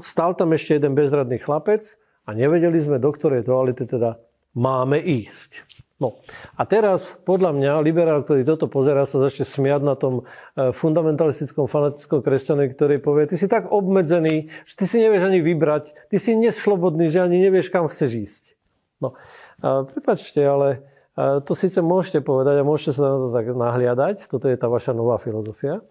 stal 0.03 0.35
tam 0.35 0.51
ešte 0.51 0.79
jeden 0.79 0.99
bezradný 0.99 1.39
chlapec 1.39 1.95
a 2.27 2.35
nevedeli 2.35 2.83
sme, 2.83 2.99
do 2.99 3.11
ktorej 3.15 3.47
toalety 3.47 3.87
teda 3.87 4.19
máme 4.55 4.99
ísť. 4.99 5.63
No 6.01 6.17
a 6.57 6.65
teraz, 6.65 7.21
podľa 7.29 7.53
mňa, 7.53 7.85
liberál, 7.85 8.25
ktorý 8.25 8.49
toto 8.49 8.73
pozerá, 8.73 9.05
sa 9.05 9.21
začne 9.21 9.45
smiať 9.45 9.85
na 9.85 9.93
tom 9.93 10.25
e, 10.57 10.73
fundamentalistickom, 10.73 11.69
fanatickom 11.69 12.25
kresťanovi, 12.25 12.73
ktorý 12.73 12.97
povie, 13.05 13.29
ty 13.29 13.37
si 13.37 13.45
tak 13.53 13.69
obmedzený, 13.69 14.49
že 14.65 14.75
ty 14.81 14.85
si 14.89 14.97
nevieš 14.97 15.29
ani 15.29 15.45
vybrať, 15.45 15.93
ty 16.09 16.17
si 16.17 16.33
neslobodný, 16.41 17.13
že 17.13 17.21
ani 17.21 17.37
nevieš, 17.45 17.69
kam 17.69 17.85
chceš 17.93 18.11
ísť. 18.17 18.43
No, 19.05 19.13
a 19.61 19.85
prepačte, 19.85 20.41
ale 20.41 20.69
e, 20.73 20.79
to 21.43 21.53
síce 21.59 21.77
môžete 21.83 22.23
povedať 22.23 22.61
a 22.61 22.67
môžete 22.67 22.97
sa 22.97 23.11
na 23.11 23.17
to 23.19 23.29
tak 23.35 23.47
nahliadať, 23.51 24.31
toto 24.31 24.47
je 24.47 24.57
tá 24.57 24.71
vaša 24.71 24.95
nová 24.95 25.19
filozofia, 25.19 25.83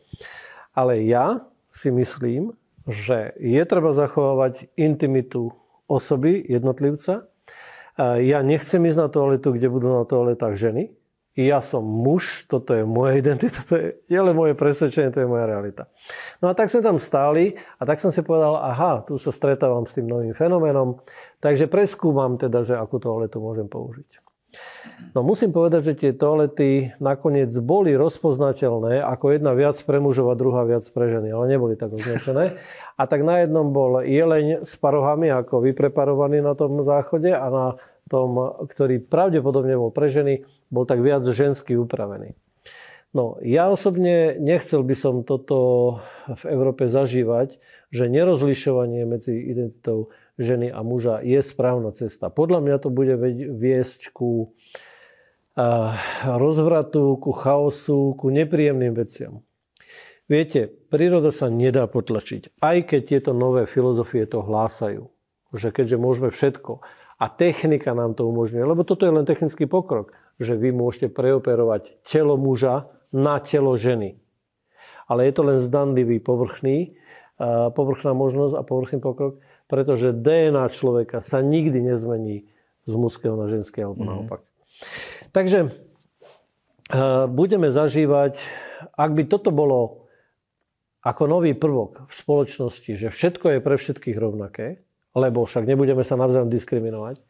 ale 0.71 1.03
ja 1.03 1.43
si 1.69 1.91
myslím, 1.91 2.55
že 2.88 3.38
je 3.38 3.62
treba 3.67 3.93
zachovávať 3.93 4.71
intimitu 4.79 5.53
osoby, 5.86 6.41
jednotlivca, 6.48 7.29
ja 8.00 8.39
nechcem 8.39 8.79
ísť 8.88 9.00
na 9.00 9.07
toaletu, 9.12 9.51
kde 9.51 9.67
budú 9.67 9.91
na 9.91 10.07
toaletách 10.07 10.55
ženy. 10.55 10.95
Ja 11.36 11.59
som 11.63 11.83
muž, 11.83 12.48
toto 12.48 12.75
je 12.75 12.83
moja 12.83 13.15
identita, 13.19 13.63
to 13.63 13.75
je, 13.75 13.88
je 14.07 14.19
len 14.19 14.36
moje 14.36 14.55
presvedčenie, 14.55 15.12
to 15.12 15.24
je 15.24 15.27
moja 15.27 15.48
realita. 15.48 15.88
No 16.43 16.51
a 16.51 16.55
tak 16.55 16.71
sme 16.71 16.83
tam 16.83 17.00
stáli 17.00 17.59
a 17.79 17.83
tak 17.88 18.00
som 18.00 18.12
si 18.12 18.24
povedal, 18.24 18.59
aha, 18.59 19.03
tu 19.03 19.15
sa 19.15 19.31
stretávam 19.31 19.83
s 19.83 19.95
tým 19.95 20.07
novým 20.07 20.36
fenoménom, 20.36 21.00
takže 21.39 21.67
preskúmam 21.67 22.36
teda, 22.36 22.63
že 22.67 22.75
akú 22.75 23.00
toaletu 23.00 23.39
môžem 23.39 23.67
použiť. 23.67 24.28
No 25.13 25.22
musím 25.25 25.53
povedať, 25.53 25.94
že 25.94 26.00
tie 26.06 26.12
toalety 26.13 26.94
nakoniec 26.98 27.50
boli 27.62 27.94
rozpoznateľné 27.94 29.01
ako 29.01 29.38
jedna 29.38 29.53
viac 29.53 29.77
pre 29.82 29.98
mužov 30.01 30.34
a 30.34 30.39
druhá 30.39 30.65
viac 30.65 30.86
pre 30.89 31.10
ženy, 31.10 31.34
ale 31.34 31.46
neboli 31.50 31.74
tak 31.77 31.94
označené. 31.94 32.58
A 32.98 33.03
tak 33.06 33.25
na 33.25 33.41
jednom 33.41 33.70
bol 33.70 34.01
jeleň 34.06 34.65
s 34.65 34.74
parohami 34.77 35.29
ako 35.29 35.65
vypreparovaný 35.65 36.41
na 36.41 36.53
tom 36.58 36.82
záchode 36.82 37.29
a 37.29 37.46
na 37.50 37.68
tom, 38.10 38.58
ktorý 38.65 39.06
pravdepodobne 39.06 39.77
bol 39.77 39.94
pre 39.94 40.10
ženy, 40.10 40.46
bol 40.74 40.86
tak 40.89 41.01
viac 41.06 41.22
žensky 41.25 41.77
upravený. 41.77 42.34
No, 43.10 43.41
ja 43.41 43.74
osobne 43.74 44.38
nechcel 44.38 44.86
by 44.86 44.94
som 44.94 45.25
toto 45.25 45.98
v 46.29 46.44
Európe 46.46 46.86
zažívať, 46.86 47.58
že 47.89 48.06
nerozlišovanie 48.06 49.01
medzi 49.10 49.34
identitou 49.34 50.13
ženy 50.39 50.72
a 50.72 50.79
muža 50.81 51.19
je 51.19 51.43
správna 51.43 51.91
cesta. 51.91 52.31
Podľa 52.31 52.63
mňa 52.63 52.75
to 52.79 52.89
bude 52.89 53.13
viesť 53.60 54.15
ku 54.15 54.55
rozvratu, 56.24 57.19
ku 57.19 57.31
chaosu, 57.36 58.15
ku 58.15 58.31
nepríjemným 58.31 58.96
veciam. 58.96 59.43
Viete, 60.31 60.72
príroda 60.72 61.36
sa 61.36 61.51
nedá 61.51 61.89
potlačiť, 61.89 62.62
aj 62.63 62.77
keď 62.88 63.01
tieto 63.03 63.31
nové 63.36 63.67
filozofie 63.67 64.24
to 64.24 64.39
hlásajú. 64.39 65.12
Že 65.50 65.74
keďže 65.74 65.98
môžeme 65.98 66.29
všetko 66.29 66.86
a 67.17 67.25
technika 67.34 67.98
nám 67.98 68.13
to 68.13 68.29
umožňuje, 68.29 68.62
lebo 68.62 68.86
toto 68.86 69.10
je 69.10 69.12
len 69.12 69.25
technický 69.25 69.65
pokrok, 69.65 70.13
že 70.38 70.53
vy 70.53 70.69
môžete 70.69 71.10
preoperovať 71.12 72.05
telo 72.05 72.38
muža 72.38 72.86
na 73.10 73.41
telo 73.41 73.74
ženy. 73.74 74.22
Ale 75.10 75.25
je 75.25 75.34
to 75.34 75.41
len 75.41 75.60
zdanlivý 75.65 76.22
povrchný, 76.22 76.93
povrchná 77.74 78.13
možnosť 78.13 78.53
a 78.53 78.62
povrchný 78.62 79.01
pokrok 79.01 79.41
pretože 79.69 80.17
DNA 80.17 80.65
človeka 80.73 81.21
sa 81.21 81.45
nikdy 81.45 81.93
nezmení 81.93 82.49
z 82.89 82.93
mužského 82.97 83.38
na 83.38 83.45
ženské 83.45 83.85
alebo 83.85 84.01
mm. 84.01 84.09
naopak. 84.09 84.41
Takže 85.29 85.69
uh, 85.69 87.29
budeme 87.29 87.69
zažívať, 87.69 88.41
ak 88.97 89.11
by 89.13 89.23
toto 89.29 89.53
bolo 89.53 90.09
ako 91.05 91.29
nový 91.29 91.55
prvok 91.55 92.09
v 92.09 92.13
spoločnosti, 92.13 92.91
že 92.97 93.07
všetko 93.13 93.55
je 93.55 93.59
pre 93.63 93.75
všetkých 93.79 94.17
rovnaké, 94.19 94.83
lebo 95.15 95.47
však 95.47 95.63
nebudeme 95.63 96.03
sa 96.03 96.19
navzájom 96.19 96.51
diskriminovať, 96.51 97.23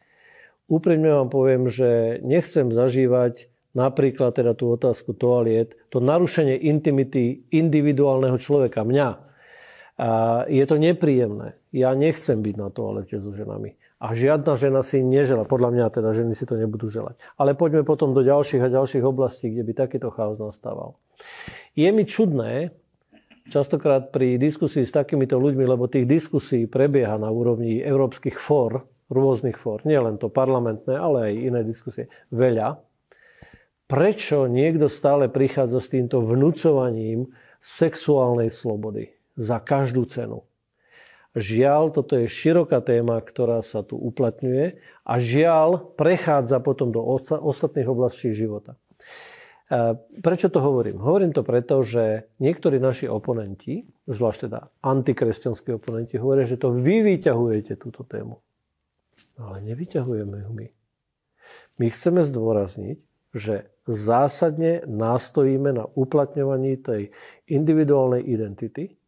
úprimne 0.66 1.12
vám 1.12 1.28
poviem, 1.30 1.70
že 1.70 2.18
nechcem 2.24 2.72
zažívať 2.72 3.46
napríklad 3.70 4.34
teda 4.34 4.58
tú 4.58 4.74
otázku 4.74 5.14
toaliet, 5.14 5.78
to 5.94 6.02
narušenie 6.02 6.58
intimity 6.58 7.46
individuálneho 7.54 8.34
človeka, 8.42 8.82
mňa, 8.82 9.29
a 10.00 10.10
je 10.48 10.64
to 10.64 10.80
nepríjemné. 10.80 11.60
Ja 11.76 11.92
nechcem 11.92 12.40
byť 12.40 12.54
na 12.56 12.72
toalete 12.72 13.20
so 13.20 13.36
ženami. 13.36 13.76
A 14.00 14.16
žiadna 14.16 14.56
žena 14.56 14.80
si 14.80 15.04
nežela. 15.04 15.44
Podľa 15.44 15.76
mňa 15.76 15.86
teda 15.92 16.16
ženy 16.16 16.32
si 16.32 16.48
to 16.48 16.56
nebudú 16.56 16.88
želať. 16.88 17.20
Ale 17.36 17.52
poďme 17.52 17.84
potom 17.84 18.16
do 18.16 18.24
ďalších 18.24 18.64
a 18.64 18.72
ďalších 18.72 19.04
oblastí, 19.04 19.52
kde 19.52 19.60
by 19.60 19.72
takýto 19.76 20.08
chaos 20.08 20.40
nastával. 20.40 20.96
Je 21.76 21.84
mi 21.92 22.08
čudné, 22.08 22.72
častokrát 23.52 24.08
pri 24.08 24.40
diskusii 24.40 24.88
s 24.88 24.96
takýmito 24.96 25.36
ľuďmi, 25.36 25.68
lebo 25.68 25.84
tých 25.84 26.08
diskusí 26.08 26.64
prebieha 26.64 27.20
na 27.20 27.28
úrovni 27.28 27.84
európskych 27.84 28.40
fór, 28.40 28.88
rôznych 29.12 29.60
fór, 29.60 29.84
nie 29.84 30.00
len 30.00 30.16
to 30.16 30.32
parlamentné, 30.32 30.96
ale 30.96 31.28
aj 31.28 31.34
iné 31.36 31.60
diskusie, 31.60 32.08
veľa. 32.32 32.80
Prečo 33.84 34.48
niekto 34.48 34.88
stále 34.88 35.28
prichádza 35.28 35.82
s 35.82 35.92
týmto 35.92 36.24
vnúcovaním 36.24 37.28
sexuálnej 37.60 38.48
slobody? 38.48 39.19
Za 39.40 39.56
každú 39.56 40.04
cenu. 40.04 40.44
Žiaľ, 41.32 41.94
toto 41.96 42.18
je 42.20 42.28
široká 42.28 42.84
téma, 42.84 43.22
ktorá 43.22 43.64
sa 43.64 43.80
tu 43.80 43.96
uplatňuje 43.96 44.82
a 45.06 45.14
žiaľ, 45.22 45.94
prechádza 45.96 46.60
potom 46.60 46.92
do 46.92 47.00
ostatných 47.24 47.86
oblastí 47.86 48.34
života. 48.34 48.74
E, 49.70 49.94
prečo 50.20 50.50
to 50.50 50.58
hovorím? 50.58 50.98
Hovorím 50.98 51.30
to 51.30 51.46
preto, 51.46 51.86
že 51.86 52.26
niektorí 52.42 52.82
naši 52.82 53.06
oponenti, 53.06 53.86
zvlášť 54.10 54.50
teda 54.50 54.60
antikresťanskí 54.82 55.70
oponenti, 55.78 56.18
hovoria, 56.18 56.50
že 56.50 56.58
to 56.58 56.74
vy 56.74 57.06
vyťahujete 57.06 57.78
túto 57.78 58.02
tému. 58.02 58.42
Ale 59.38 59.62
nevyťahujeme 59.70 60.36
ju 60.44 60.50
my. 60.50 60.66
My 61.78 61.86
chceme 61.88 62.26
zdôrazniť, 62.26 62.98
že 63.38 63.70
zásadne 63.86 64.82
nástojíme 64.84 65.70
na 65.70 65.86
uplatňovaní 65.86 66.74
tej 66.82 67.14
individuálnej 67.46 68.26
identity 68.26 68.99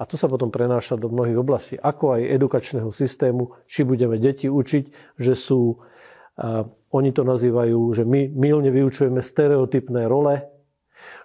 a 0.00 0.08
to 0.08 0.16
sa 0.16 0.32
potom 0.32 0.48
prenáša 0.48 0.96
do 0.96 1.12
mnohých 1.12 1.36
oblastí, 1.36 1.76
ako 1.76 2.16
aj 2.16 2.32
edukačného 2.40 2.88
systému, 2.88 3.52
či 3.68 3.84
budeme 3.84 4.16
deti 4.16 4.48
učiť, 4.48 5.16
že 5.20 5.36
sú, 5.36 5.76
uh, 5.76 6.64
oni 6.88 7.10
to 7.12 7.20
nazývajú, 7.20 7.76
že 7.92 8.08
my 8.08 8.32
milne 8.32 8.72
vyučujeme 8.72 9.20
stereotypné 9.20 10.08
role, 10.08 10.48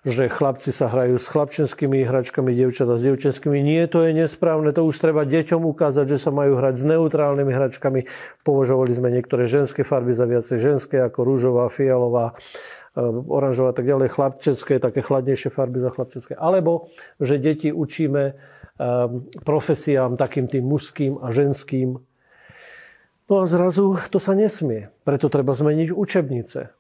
že 0.04 0.32
chlapci 0.32 0.70
sa 0.70 0.92
hrajú 0.92 1.18
s 1.18 1.28
chlapčenskými 1.32 2.04
hračkami, 2.06 2.54
dievčatá 2.54 3.00
s 3.00 3.04
dievčenskými. 3.04 3.60
Nie, 3.64 3.88
to 3.88 4.06
je 4.06 4.16
nesprávne, 4.16 4.72
to 4.72 4.86
už 4.86 4.96
treba 5.02 5.26
deťom 5.26 5.66
ukázať, 5.66 6.06
že 6.16 6.22
sa 6.22 6.32
majú 6.32 6.60
hrať 6.60 6.76
s 6.80 6.84
neutrálnymi 6.86 7.52
hračkami. 7.52 8.08
Považovali 8.46 8.92
sme 8.96 9.10
niektoré 9.12 9.50
ženské 9.50 9.84
farby 9.84 10.14
za 10.14 10.28
viacej 10.30 10.58
ženské, 10.62 11.02
ako 11.02 11.26
rúžová, 11.26 11.68
fialová, 11.74 12.38
oranžová 13.28 13.74
a 13.74 13.76
tak 13.76 13.90
ďalej, 13.90 14.16
chlapčenské, 14.16 14.80
také 14.80 15.04
chladnejšie 15.04 15.52
farby 15.52 15.84
za 15.84 15.92
chlapčenské. 15.92 16.34
Alebo, 16.38 16.88
že 17.20 17.36
deti 17.42 17.74
učíme 17.74 18.55
profesiám, 19.44 20.20
takým 20.20 20.52
tým 20.52 20.68
mužským 20.68 21.20
a 21.24 21.32
ženským. 21.32 22.00
No 23.26 23.34
a 23.42 23.46
zrazu 23.48 23.98
to 24.12 24.20
sa 24.20 24.36
nesmie. 24.36 24.92
Preto 25.08 25.32
treba 25.32 25.56
zmeniť 25.56 25.96
učebnice. 25.96 26.76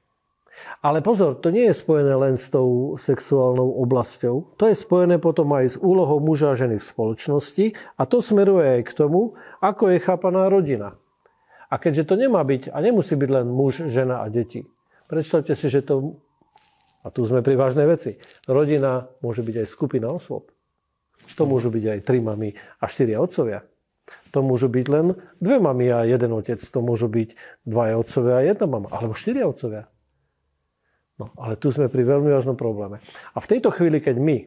Ale 0.79 1.03
pozor, 1.03 1.35
to 1.43 1.51
nie 1.51 1.67
je 1.67 1.75
spojené 1.75 2.15
len 2.15 2.39
s 2.39 2.47
tou 2.47 2.95
sexuálnou 2.95 3.75
oblasťou. 3.83 4.55
To 4.55 4.63
je 4.71 4.75
spojené 4.75 5.19
potom 5.19 5.51
aj 5.51 5.75
s 5.75 5.77
úlohou 5.81 6.23
muža 6.23 6.55
a 6.55 6.59
ženy 6.59 6.79
v 6.79 6.85
spoločnosti 6.85 7.65
a 7.99 8.01
to 8.07 8.23
smeruje 8.23 8.79
aj 8.79 8.81
k 8.87 8.95
tomu, 8.95 9.35
ako 9.59 9.91
je 9.91 9.99
chápaná 9.99 10.47
rodina. 10.47 10.95
A 11.67 11.75
keďže 11.75 12.07
to 12.07 12.15
nemá 12.15 12.39
byť 12.45 12.71
a 12.71 12.77
nemusí 12.79 13.19
byť 13.19 13.29
len 13.35 13.47
muž, 13.51 13.83
žena 13.91 14.23
a 14.23 14.31
deti. 14.31 14.63
Predstavte 15.11 15.57
si, 15.59 15.67
že 15.67 15.83
to, 15.83 16.15
a 17.03 17.11
tu 17.11 17.27
sme 17.27 17.43
pri 17.43 17.59
vážnej 17.59 17.89
veci, 17.89 18.15
rodina 18.47 19.11
môže 19.19 19.43
byť 19.43 19.55
aj 19.59 19.67
skupina 19.67 20.07
osôb. 20.07 20.54
To 21.33 21.43
môžu 21.49 21.73
byť 21.73 21.83
aj 21.97 21.99
tri 22.05 22.21
mamy 22.21 22.53
a 22.77 22.85
štyria 22.85 23.17
otcovia. 23.17 23.65
To 24.29 24.45
môžu 24.45 24.69
byť 24.69 24.85
len 24.91 25.17
dve 25.41 25.57
mamy 25.57 25.89
a 25.89 26.05
jeden 26.05 26.31
otec. 26.37 26.61
To 26.61 26.79
môžu 26.85 27.09
byť 27.09 27.33
dvaja 27.65 27.95
otcovia 27.97 28.33
a 28.37 28.45
jedna 28.45 28.65
mama. 28.69 28.87
Alebo 28.93 29.17
štyria 29.17 29.49
otcovia. 29.49 29.89
No, 31.15 31.31
ale 31.39 31.55
tu 31.55 31.71
sme 31.71 31.87
pri 31.87 32.03
veľmi 32.03 32.27
vážnom 32.27 32.59
probléme. 32.59 32.99
A 33.33 33.39
v 33.39 33.49
tejto 33.49 33.71
chvíli, 33.71 34.03
keď 34.03 34.19
my, 34.19 34.37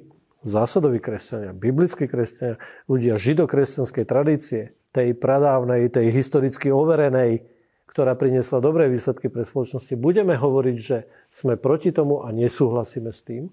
zásadoví 0.44 1.00
kresťania, 1.00 1.56
biblickí 1.56 2.04
kresťania, 2.04 2.60
ľudia 2.86 3.16
židokresťanskej 3.16 4.04
tradície, 4.04 4.76
tej 4.92 5.16
pradávnej, 5.16 5.88
tej 5.88 6.12
historicky 6.12 6.68
overenej, 6.68 7.44
ktorá 7.88 8.14
priniesla 8.14 8.60
dobré 8.60 8.86
výsledky 8.92 9.32
pre 9.32 9.48
spoločnosti, 9.48 9.96
budeme 9.96 10.36
hovoriť, 10.36 10.76
že 10.76 11.08
sme 11.32 11.56
proti 11.56 11.90
tomu 11.90 12.20
a 12.22 12.30
nesúhlasíme 12.30 13.10
s 13.10 13.24
tým, 13.24 13.48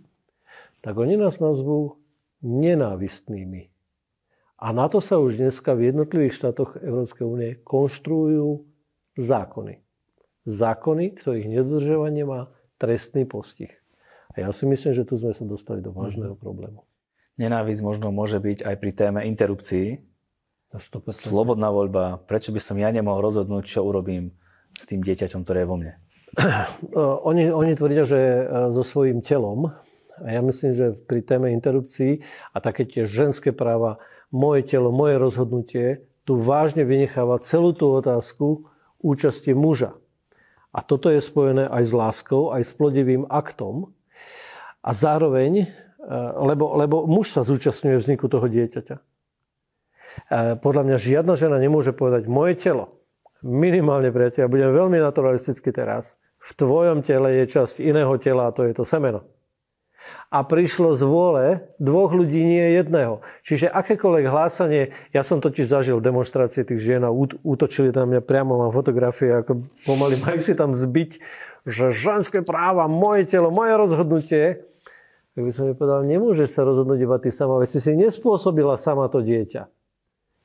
tak 0.83 0.99
oni 0.99 1.17
nás 1.17 1.39
nazvú 1.39 1.97
nenávistnými. 2.45 3.73
A 4.61 4.71
na 4.71 4.87
to 4.87 5.03
sa 5.03 5.19
už 5.19 5.35
dneska 5.35 5.75
v 5.75 5.91
jednotlivých 5.91 6.37
štátoch 6.37 6.79
Európskej 6.79 7.25
únie 7.25 7.51
konštruujú 7.65 8.63
zákony. 9.19 9.83
Zákony, 10.45 11.05
ktorých 11.17 11.47
nedodržovanie 11.49 12.23
má 12.23 12.53
trestný 12.77 13.25
postih. 13.25 13.73
A 14.37 14.45
ja 14.45 14.49
si 14.53 14.69
myslím, 14.69 14.93
že 14.93 15.07
tu 15.07 15.17
sme 15.17 15.33
sa 15.33 15.43
dostali 15.43 15.81
do 15.81 15.91
vážneho 15.91 16.37
mhm. 16.37 16.41
problému. 16.41 16.81
Nenávisť 17.35 17.81
možno 17.83 18.15
môže 18.15 18.39
byť 18.39 18.63
aj 18.63 18.75
pri 18.79 18.91
téme 18.95 19.19
interrupcií. 19.27 19.99
Slobodná 21.11 21.67
voľba. 21.71 22.23
Prečo 22.23 22.55
by 22.55 22.59
som 22.63 22.79
ja 22.79 22.91
nemohol 22.91 23.27
rozhodnúť, 23.27 23.63
čo 23.67 23.83
urobím 23.83 24.31
s 24.75 24.87
tým 24.87 25.03
dieťaťom, 25.03 25.43
ktoré 25.43 25.63
je 25.63 25.67
vo 25.67 25.75
mne? 25.79 25.93
Oni, 27.27 27.47
oni 27.47 27.79
tvrdia, 27.79 28.03
že 28.03 28.19
e, 28.19 28.43
so 28.75 28.83
svojím 28.83 29.23
telom, 29.23 29.71
a 30.23 30.27
ja 30.31 30.39
myslím, 30.39 30.71
že 30.71 30.95
pri 30.95 31.19
téme 31.19 31.51
interrupcií 31.51 32.23
a 32.55 32.63
také 32.63 32.87
tie 32.87 33.03
ženské 33.03 33.51
práva, 33.51 33.99
moje 34.31 34.63
telo, 34.67 34.91
moje 34.91 35.19
rozhodnutie, 35.19 36.07
tu 36.23 36.39
vážne 36.39 36.87
vynecháva 36.87 37.43
celú 37.43 37.75
tú 37.75 37.91
otázku 37.91 38.67
účasti 39.03 39.51
muža. 39.51 39.93
A 40.75 40.83
toto 40.83 41.07
je 41.07 41.23
spojené 41.23 41.67
aj 41.67 41.83
s 41.87 41.93
láskou, 41.93 42.51
aj 42.51 42.67
s 42.67 42.71
plodivým 42.75 43.27
aktom. 43.31 43.91
A 44.83 44.91
zároveň, 44.91 45.63
e, 45.63 45.67
lebo, 46.35 46.75
lebo 46.75 47.07
muž 47.07 47.31
sa 47.31 47.47
zúčastňuje 47.47 47.95
vzniku 47.95 48.27
toho 48.27 48.43
dieťaťa. 48.49 48.95
E, 48.97 49.01
podľa 50.59 50.83
mňa 50.83 50.97
žiadna 50.99 51.33
žena 51.39 51.57
nemôže 51.61 51.95
povedať, 51.95 52.27
moje 52.27 52.59
telo, 52.59 52.99
minimálne 53.45 54.11
priateľ, 54.11 54.51
budem 54.51 54.71
veľmi 54.73 54.99
naturalisticky 54.99 55.71
teraz, 55.71 56.19
v 56.43 56.51
tvojom 56.59 57.01
tele 57.05 57.45
je 57.45 57.55
časť 57.55 57.81
iného 57.81 58.11
tela 58.19 58.51
a 58.51 58.53
to 58.53 58.67
je 58.67 58.73
to 58.75 58.83
semeno 58.83 59.34
a 60.29 60.43
prišlo 60.43 60.93
z 60.97 61.01
vôle 61.07 61.45
dvoch 61.79 62.11
ľudí, 62.11 62.43
nie 62.43 62.75
jedného. 62.75 63.23
Čiže 63.47 63.71
akékoľvek 63.71 64.25
hlásanie, 64.27 64.91
ja 65.15 65.23
som 65.23 65.39
totiž 65.39 65.65
zažil 65.69 66.03
demonstrácie 66.03 66.67
tých 66.67 66.81
žien 66.81 67.01
a 67.07 67.13
útočili 67.41 67.93
na 67.95 68.03
mňa 68.03 68.21
priamo, 68.25 68.59
mám 68.59 68.75
fotografie, 68.75 69.31
ako 69.31 69.63
pomaly 69.87 70.19
majú 70.19 70.39
si 70.43 70.53
tam 70.53 70.75
zbiť, 70.75 71.23
že 71.65 71.89
ženské 71.89 72.45
práva, 72.45 72.85
moje 72.85 73.25
telo, 73.31 73.49
moje 73.49 73.73
rozhodnutie, 73.73 74.43
tak 75.35 75.41
by 75.43 75.51
som 75.51 75.67
mi 75.67 75.75
povedal, 75.75 76.07
nemôžeš 76.07 76.49
sa 76.55 76.61
rozhodnúť 76.63 76.99
iba 77.03 77.17
ty 77.19 77.27
sama, 77.27 77.59
veď 77.59 77.69
si 77.75 77.79
si 77.83 77.91
nespôsobila 77.91 78.79
sama 78.79 79.11
to 79.11 79.19
dieťa. 79.19 79.67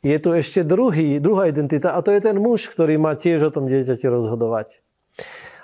Je 0.01 0.17
tu 0.17 0.33
ešte 0.33 0.65
druhý, 0.65 1.21
druhá 1.21 1.47
identita 1.53 1.93
a 1.93 2.01
to 2.01 2.11
je 2.11 2.25
ten 2.25 2.41
muž, 2.41 2.73
ktorý 2.73 2.97
má 2.97 3.15
tiež 3.15 3.53
o 3.53 3.55
tom 3.55 3.69
dieťati 3.69 4.09
rozhodovať. 4.09 4.81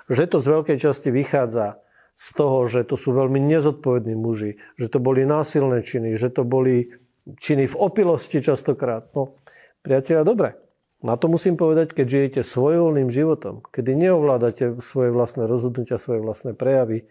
Že 0.07 0.23
to 0.29 0.37
z 0.39 0.47
veľkej 0.47 0.77
časti 0.77 1.09
vychádza 1.09 1.81
z 2.17 2.27
toho, 2.33 2.65
že 2.65 2.81
to 2.81 2.97
sú 2.97 3.13
veľmi 3.13 3.37
nezodpovední 3.37 4.17
muži, 4.17 4.57
že 4.81 4.89
to 4.89 4.97
boli 4.97 5.21
násilné 5.21 5.85
činy, 5.85 6.17
že 6.17 6.33
to 6.33 6.41
boli 6.41 6.89
činy 7.37 7.69
v 7.69 7.75
opilosti 7.77 8.41
častokrát. 8.41 9.13
No, 9.13 9.37
priatelia, 9.85 10.25
dobre. 10.25 10.57
Na 11.05 11.13
to 11.13 11.29
musím 11.29 11.61
povedať, 11.61 11.93
keď 11.93 12.05
žijete 12.09 12.41
svojvoľným 12.41 13.13
životom, 13.13 13.61
kedy 13.69 13.93
neovládate 13.93 14.81
svoje 14.81 15.13
vlastné 15.13 15.45
rozhodnutia, 15.45 16.01
svoje 16.01 16.25
vlastné 16.25 16.57
prejavy, 16.57 17.05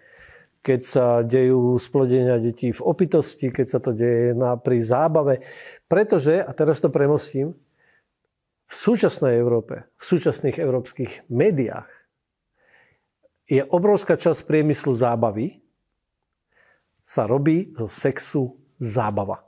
keď 0.66 0.80
sa 0.82 1.06
dejú 1.22 1.78
splodenia 1.78 2.42
detí 2.42 2.74
v 2.74 2.82
opitosti, 2.82 3.54
keď 3.54 3.66
sa 3.70 3.78
to 3.78 3.94
deje 3.94 4.34
na, 4.34 4.58
pri 4.58 4.82
zábave. 4.82 5.46
Pretože, 5.86 6.42
a 6.42 6.50
teraz 6.50 6.82
to 6.82 6.90
premostím, 6.90 7.54
v 8.66 8.74
súčasnej 8.74 9.38
Európe, 9.38 9.86
v 9.94 10.04
súčasných 10.04 10.58
európskych 10.58 11.30
médiách 11.30 11.86
je 13.46 13.62
obrovská 13.62 14.18
časť 14.18 14.42
priemyslu 14.44 14.92
zábavy, 14.94 15.62
sa 17.06 17.30
robí 17.30 17.70
zo 17.78 17.86
sexu 17.86 18.58
zábava. 18.82 19.46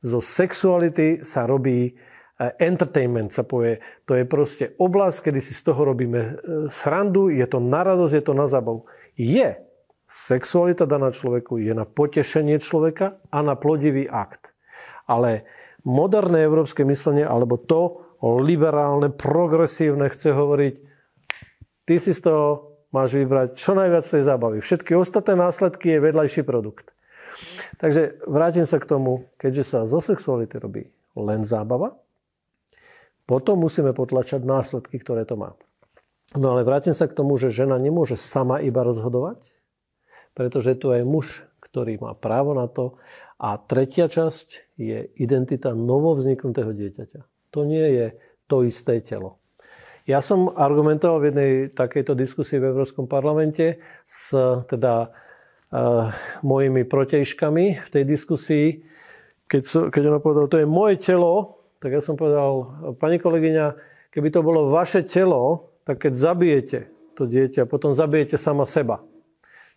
Zo 0.00 0.24
sexuality 0.24 1.20
sa 1.20 1.44
robí 1.44 1.92
eh, 1.92 1.94
entertainment, 2.56 3.36
sa 3.36 3.44
povie. 3.44 3.84
To 4.08 4.16
je 4.16 4.24
proste 4.24 4.72
oblasť, 4.80 5.28
kedy 5.28 5.40
si 5.44 5.52
z 5.52 5.62
toho 5.68 5.92
robíme 5.92 6.20
eh, 6.20 6.34
srandu, 6.72 7.28
je 7.28 7.44
to 7.44 7.60
na 7.60 7.84
radosť, 7.84 8.14
je 8.16 8.24
to 8.24 8.32
na 8.32 8.48
zábavu. 8.48 8.88
Je 9.12 9.60
sexualita 10.08 10.88
daná 10.88 11.12
človeku, 11.12 11.60
je 11.60 11.76
na 11.76 11.84
potešenie 11.84 12.56
človeka 12.62 13.20
a 13.28 13.38
na 13.44 13.52
plodivý 13.52 14.08
akt. 14.08 14.56
Ale 15.04 15.44
moderné 15.84 16.42
európske 16.48 16.86
myslenie, 16.88 17.28
alebo 17.28 17.60
to 17.60 18.06
liberálne, 18.22 19.12
progresívne 19.12 20.08
chce 20.08 20.32
hovoriť, 20.32 20.74
ty 21.86 22.02
si 22.02 22.12
z 22.12 22.28
toho 22.28 22.76
máš 22.90 23.14
vybrať 23.16 23.56
čo 23.56 23.72
najviac 23.72 24.04
tej 24.04 24.22
zábavy. 24.26 24.58
Všetky 24.60 24.92
ostatné 24.98 25.38
následky 25.38 25.96
je 25.96 26.04
vedľajší 26.04 26.42
produkt. 26.42 26.92
Takže 27.80 28.24
vrátim 28.24 28.64
sa 28.64 28.80
k 28.80 28.88
tomu, 28.88 29.28
keďže 29.36 29.64
sa 29.64 29.78
zo 29.88 30.00
sexuality 30.00 30.56
robí 30.56 30.84
len 31.16 31.44
zábava, 31.44 31.96
potom 33.26 33.58
musíme 33.60 33.90
potlačať 33.92 34.46
následky, 34.46 35.02
ktoré 35.02 35.26
to 35.26 35.34
má. 35.36 35.58
No 36.38 36.54
ale 36.54 36.62
vrátim 36.62 36.94
sa 36.94 37.10
k 37.10 37.16
tomu, 37.16 37.38
že 37.38 37.54
žena 37.54 37.78
nemôže 37.78 38.14
sama 38.18 38.62
iba 38.62 38.82
rozhodovať, 38.86 39.40
pretože 40.36 40.78
tu 40.78 40.92
je 40.92 41.02
muž, 41.02 41.46
ktorý 41.62 41.98
má 42.02 42.12
právo 42.14 42.54
na 42.54 42.70
to. 42.70 42.98
A 43.36 43.60
tretia 43.60 44.08
časť 44.08 44.78
je 44.80 45.12
identita 45.20 45.76
novovzniknutého 45.76 46.72
dieťaťa. 46.72 47.20
To 47.52 47.60
nie 47.68 47.84
je 47.92 48.06
to 48.48 48.64
isté 48.64 49.04
telo. 49.04 49.36
Ja 50.06 50.22
som 50.22 50.54
argumentoval 50.54 51.18
v 51.18 51.26
jednej 51.34 51.52
takejto 51.74 52.14
diskusii 52.14 52.62
v 52.62 52.70
Európskom 52.70 53.10
parlamente 53.10 53.82
s 54.06 54.30
teda 54.70 55.10
uh, 55.10 56.14
mojimi 56.46 56.86
protejškami 56.86 57.82
v 57.82 57.88
tej 57.90 58.04
diskusii, 58.06 58.86
keď, 59.50 59.62
so, 59.66 59.80
keď 59.90 60.02
ona 60.14 60.20
povedala, 60.22 60.46
to 60.46 60.62
je 60.62 60.68
moje 60.70 61.02
telo, 61.02 61.58
tak 61.82 61.98
ja 61.98 62.02
som 62.02 62.14
povedal, 62.14 62.70
pani 63.02 63.18
kolegyňa, 63.18 63.66
keby 64.14 64.30
to 64.30 64.46
bolo 64.46 64.70
vaše 64.70 65.02
telo, 65.02 65.74
tak 65.82 66.06
keď 66.06 66.14
zabijete 66.14 66.78
to 67.18 67.26
dieťa, 67.26 67.66
potom 67.66 67.90
zabijete 67.90 68.38
sama 68.38 68.62
seba. 68.62 69.02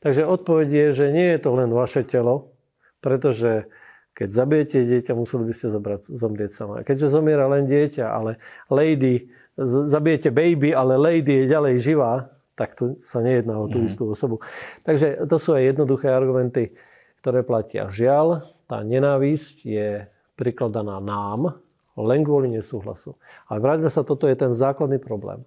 Takže 0.06 0.30
odpoveď 0.30 0.70
je, 0.70 0.86
že 0.94 1.06
nie 1.10 1.28
je 1.34 1.40
to 1.42 1.58
len 1.58 1.74
vaše 1.74 2.06
telo, 2.06 2.54
pretože 3.02 3.66
keď 4.14 4.30
zabijete 4.30 4.78
dieťa, 4.84 5.12
museli 5.18 5.50
by 5.50 5.54
ste 5.58 5.68
zobrať, 5.74 6.02
zomrieť 6.12 6.52
sama. 6.52 6.86
Keďže 6.86 7.18
zomiera 7.18 7.48
len 7.48 7.66
dieťa, 7.66 8.06
ale 8.06 8.38
lady 8.68 9.32
zabijete 9.66 10.32
baby, 10.32 10.72
ale 10.72 10.96
lady 10.96 11.44
je 11.44 11.52
ďalej 11.52 11.76
živá, 11.84 12.32
tak 12.56 12.76
tu 12.76 13.00
sa 13.04 13.24
nejedná 13.24 13.56
o 13.56 13.72
tú 13.72 13.80
mm. 13.80 13.88
istú 13.88 14.12
osobu. 14.12 14.44
Takže 14.84 15.28
to 15.28 15.36
sú 15.40 15.56
aj 15.56 15.76
jednoduché 15.76 16.12
argumenty, 16.12 16.76
ktoré 17.24 17.44
platia. 17.44 17.88
Žiaľ, 17.88 18.44
tá 18.68 18.84
nenávisť 18.84 19.56
je 19.64 20.08
prikladaná 20.36 21.00
nám 21.00 21.60
len 22.00 22.24
kvôli 22.24 22.48
nesúhlasu. 22.52 23.20
Ale 23.52 23.60
vráťme 23.60 23.92
sa, 23.92 24.08
toto 24.08 24.28
je 24.28 24.36
ten 24.36 24.56
základný 24.56 25.00
problém. 25.00 25.44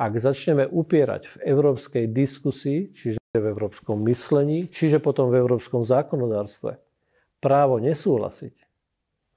Ak 0.00 0.16
začneme 0.16 0.64
upierať 0.68 1.28
v 1.28 1.36
európskej 1.52 2.08
diskusii, 2.08 2.90
čiže 2.96 3.20
v 3.36 3.46
európskom 3.52 4.00
myslení, 4.08 4.64
čiže 4.68 5.00
potom 5.00 5.28
v 5.28 5.40
európskom 5.44 5.84
zákonodárstve, 5.84 6.80
právo 7.40 7.76
nesúhlasiť, 7.80 8.56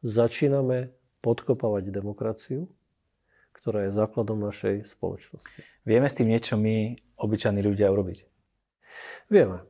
začíname 0.04 0.96
podkopávať 1.20 1.92
demokraciu 1.92 2.72
ktorá 3.66 3.90
je 3.90 3.98
základom 3.98 4.38
našej 4.46 4.86
spoločnosti. 4.86 5.66
Vieme 5.90 6.06
s 6.06 6.14
tým 6.14 6.30
niečo 6.30 6.54
my, 6.54 7.02
obyčajní 7.18 7.66
ľudia, 7.66 7.90
urobiť? 7.90 8.22
Vieme. 9.26 9.66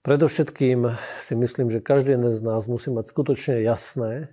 Predovšetkým 0.00 0.96
si 1.20 1.34
myslím, 1.36 1.68
že 1.68 1.84
každý 1.84 2.16
jeden 2.16 2.32
z 2.32 2.40
nás 2.40 2.64
musí 2.64 2.88
mať 2.88 3.12
skutočne 3.12 3.60
jasné, 3.60 4.32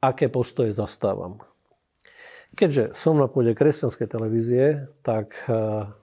aké 0.00 0.32
postoje 0.32 0.72
zastávam. 0.72 1.44
Keďže 2.56 2.96
som 2.96 3.20
na 3.20 3.28
pôde 3.28 3.52
kresťanskej 3.52 4.08
televízie, 4.08 4.88
tak 5.04 5.36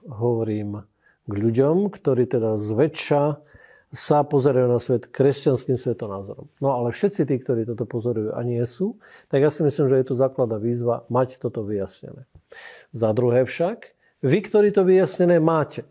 hovorím 0.05 0.85
k 1.25 1.33
ľuďom, 1.33 1.89
ktorí 1.89 2.29
teda 2.29 2.61
zväčša 2.61 3.41
sa 3.89 4.21
pozerajú 4.21 4.69
na 4.69 4.77
svet 4.77 5.09
kresťanským 5.09 5.73
svetonázorom. 5.73 6.45
No 6.61 6.77
ale 6.77 6.93
všetci 6.93 7.25
tí, 7.25 7.35
ktorí 7.41 7.65
toto 7.65 7.89
pozorujú 7.89 8.37
a 8.37 8.41
nie 8.45 8.61
sú, 8.61 9.01
tak 9.33 9.41
ja 9.41 9.49
si 9.49 9.65
myslím, 9.65 9.89
že 9.89 9.97
je 10.01 10.07
tu 10.09 10.13
základná 10.13 10.61
výzva 10.61 11.09
mať 11.09 11.41
toto 11.41 11.65
vyjasnené. 11.65 12.29
Za 12.93 13.09
druhé 13.17 13.49
však, 13.49 13.97
vy, 14.21 14.37
ktorí 14.45 14.69
to 14.69 14.85
vyjasnené 14.85 15.41
máte, 15.41 15.89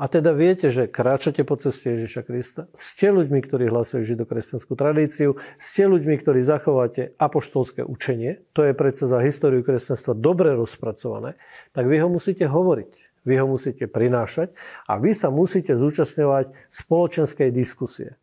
a 0.00 0.08
teda 0.08 0.32
viete, 0.32 0.72
že 0.72 0.88
kráčate 0.88 1.44
po 1.44 1.60
ceste 1.60 1.92
Ježiša 1.92 2.24
Krista, 2.24 2.62
ste 2.72 3.12
ľuďmi, 3.12 3.36
ktorí 3.44 3.68
hlasujú 3.68 4.08
židokresťanskú 4.08 4.72
tradíciu, 4.72 5.36
ste 5.60 5.84
ľuďmi, 5.84 6.16
ktorí 6.16 6.40
zachovate 6.40 7.12
apoštolské 7.20 7.84
učenie, 7.84 8.40
to 8.56 8.64
je 8.64 8.72
predsa 8.72 9.04
za 9.04 9.20
históriu 9.20 9.60
kresťanstva 9.60 10.16
dobre 10.16 10.56
rozpracované, 10.56 11.36
tak 11.76 11.84
vy 11.84 12.00
ho 12.00 12.08
musíte 12.08 12.48
hovoriť. 12.48 13.09
Vy 13.24 13.34
ho 13.36 13.46
musíte 13.46 13.84
prinášať 13.84 14.56
a 14.88 14.96
vy 14.96 15.12
sa 15.12 15.28
musíte 15.28 15.76
zúčastňovať 15.76 16.52
spoločenskej 16.72 17.52
diskusie. 17.52 18.16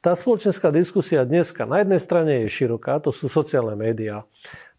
Tá 0.00 0.16
spoločenská 0.16 0.72
diskusia 0.72 1.28
dneska 1.28 1.68
na 1.68 1.84
jednej 1.84 2.00
strane 2.00 2.32
je 2.46 2.48
široká, 2.48 3.02
to 3.04 3.12
sú 3.12 3.28
sociálne 3.28 3.76
médiá, 3.76 4.24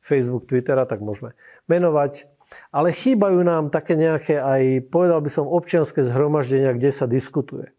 Facebook, 0.02 0.50
Twitter 0.50 0.74
a 0.82 0.90
tak 0.90 1.06
môžeme 1.06 1.38
menovať, 1.70 2.26
ale 2.74 2.90
chýbajú 2.90 3.46
nám 3.46 3.70
také 3.70 3.94
nejaké 3.94 4.42
aj, 4.42 4.90
povedal 4.90 5.22
by 5.22 5.30
som, 5.30 5.46
občianske 5.46 6.02
zhromaždenia, 6.02 6.74
kde 6.74 6.90
sa 6.90 7.06
diskutuje. 7.06 7.70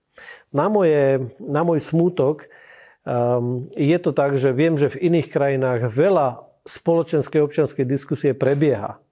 Na, 0.54 0.70
moje, 0.70 1.34
na 1.42 1.66
môj 1.66 1.82
smútok 1.82 2.46
um, 3.02 3.66
je 3.74 3.98
to 3.98 4.14
tak, 4.14 4.38
že 4.38 4.54
viem, 4.54 4.78
že 4.78 4.94
v 4.94 5.10
iných 5.10 5.28
krajinách 5.34 5.90
veľa 5.90 6.46
spoločenskej 6.62 7.42
občianskej 7.42 7.82
diskusie 7.88 8.30
prebieha 8.36 9.02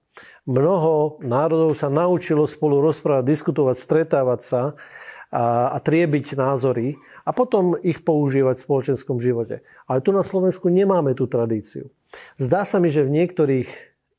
mnoho 0.45 1.19
národov 1.25 1.75
sa 1.75 1.91
naučilo 1.91 2.45
spolu 2.45 2.79
rozprávať, 2.79 3.25
diskutovať, 3.25 3.75
stretávať 3.79 4.39
sa 4.39 4.61
a, 5.33 5.73
a 5.73 5.77
triebiť 5.81 6.37
názory 6.37 6.95
a 7.25 7.33
potom 7.33 7.77
ich 7.81 8.01
používať 8.01 8.59
v 8.59 8.65
spoločenskom 8.65 9.17
živote. 9.21 9.61
Ale 9.85 9.99
tu 10.01 10.09
na 10.13 10.25
Slovensku 10.25 10.69
nemáme 10.69 11.13
tú 11.13 11.29
tradíciu. 11.29 11.89
Zdá 12.41 12.65
sa 12.65 12.81
mi, 12.81 12.89
že 12.89 13.05
v 13.05 13.13
niektorých 13.13 13.69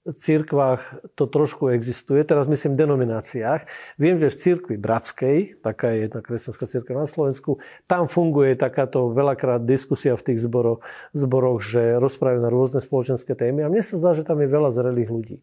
cirkvách 0.09 1.13
to 1.13 1.29
trošku 1.29 1.69
existuje, 1.77 2.25
teraz 2.25 2.49
myslím 2.49 2.73
v 2.73 2.81
denomináciách. 2.89 3.69
Viem, 4.01 4.17
že 4.17 4.33
v 4.33 4.39
cirkvi 4.41 4.77
Bratskej, 4.81 5.61
taká 5.61 5.93
je 5.93 6.09
jedna 6.09 6.25
kresťanská 6.25 6.65
cirkev 6.65 6.97
na 6.97 7.05
Slovensku, 7.05 7.61
tam 7.85 8.09
funguje 8.09 8.57
takáto 8.57 9.13
veľakrát 9.13 9.61
diskusia 9.69 10.17
v 10.17 10.25
tých 10.33 10.41
zboroch, 10.41 10.81
zboroch 11.13 11.61
že 11.61 12.01
rozprávajú 12.01 12.41
na 12.41 12.49
rôzne 12.49 12.81
spoločenské 12.81 13.37
témy 13.37 13.69
a 13.69 13.69
mne 13.69 13.85
sa 13.85 14.01
zdá, 14.01 14.17
že 14.17 14.25
tam 14.25 14.41
je 14.41 14.49
veľa 14.49 14.73
zrelých 14.73 15.11
ľudí. 15.13 15.37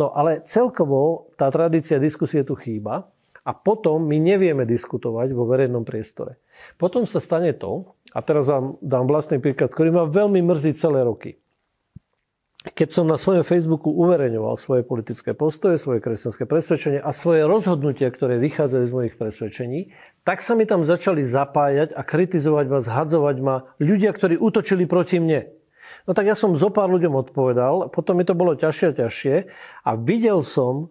No 0.00 0.08
ale 0.16 0.40
celkovo 0.48 1.28
tá 1.36 1.52
tradícia 1.52 2.00
diskusie 2.00 2.40
tu 2.40 2.56
chýba 2.56 3.12
a 3.44 3.52
potom 3.52 4.00
my 4.00 4.16
nevieme 4.16 4.64
diskutovať 4.64 5.36
vo 5.36 5.44
verejnom 5.44 5.84
priestore. 5.84 6.40
Potom 6.80 7.04
sa 7.04 7.20
stane 7.20 7.52
to, 7.52 7.92
a 8.16 8.24
teraz 8.24 8.48
vám 8.48 8.80
dám 8.80 9.04
vlastný 9.04 9.44
príklad, 9.44 9.68
ktorý 9.68 9.92
ma 9.92 10.04
veľmi 10.08 10.40
mrzí 10.40 10.72
celé 10.72 11.04
roky 11.04 11.36
keď 12.72 12.88
som 12.88 13.04
na 13.04 13.20
svojom 13.20 13.44
Facebooku 13.44 13.92
uverejňoval 13.92 14.56
svoje 14.56 14.88
politické 14.88 15.36
postoje, 15.36 15.76
svoje 15.76 16.00
kresťanské 16.00 16.48
presvedčenie 16.48 16.96
a 16.96 17.12
svoje 17.12 17.44
rozhodnutia, 17.44 18.08
ktoré 18.08 18.40
vychádzajú 18.40 18.84
z 18.88 18.94
mojich 18.96 19.14
presvedčení, 19.20 19.92
tak 20.24 20.40
sa 20.40 20.56
mi 20.56 20.64
tam 20.64 20.80
začali 20.80 21.20
zapájať 21.20 21.92
a 21.92 22.00
kritizovať 22.00 22.66
ma, 22.72 22.80
zhadzovať 22.80 23.36
ma 23.44 23.56
ľudia, 23.76 24.16
ktorí 24.16 24.40
útočili 24.40 24.88
proti 24.88 25.20
mne. 25.20 25.52
No 26.08 26.16
tak 26.16 26.24
ja 26.24 26.32
som 26.32 26.56
zo 26.56 26.72
pár 26.72 26.88
ľuďom 26.88 27.12
odpovedal, 27.12 27.92
potom 27.92 28.16
mi 28.16 28.24
to 28.24 28.32
bolo 28.32 28.56
ťažšie 28.56 28.86
a 28.88 28.96
ťažšie 29.04 29.34
a 29.84 29.90
videl 30.00 30.40
som, 30.40 30.88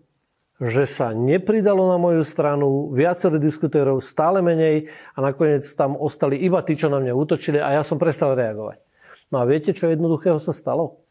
že 0.62 0.86
sa 0.86 1.10
nepridalo 1.18 1.90
na 1.90 1.98
moju 1.98 2.22
stranu 2.22 2.94
viacero 2.94 3.42
diskutérov, 3.42 4.06
stále 4.06 4.46
menej 4.46 4.94
a 5.18 5.26
nakoniec 5.26 5.66
tam 5.74 5.98
ostali 5.98 6.38
iba 6.38 6.62
tí, 6.62 6.78
čo 6.78 6.94
na 6.94 7.02
mňa 7.02 7.18
útočili 7.18 7.58
a 7.58 7.82
ja 7.82 7.84
som 7.84 7.98
prestal 7.98 8.38
reagovať. 8.38 8.78
No 9.34 9.42
a 9.42 9.50
viete, 9.50 9.74
čo 9.74 9.90
jednoduchého 9.90 10.38
sa 10.38 10.54
stalo? 10.54 11.03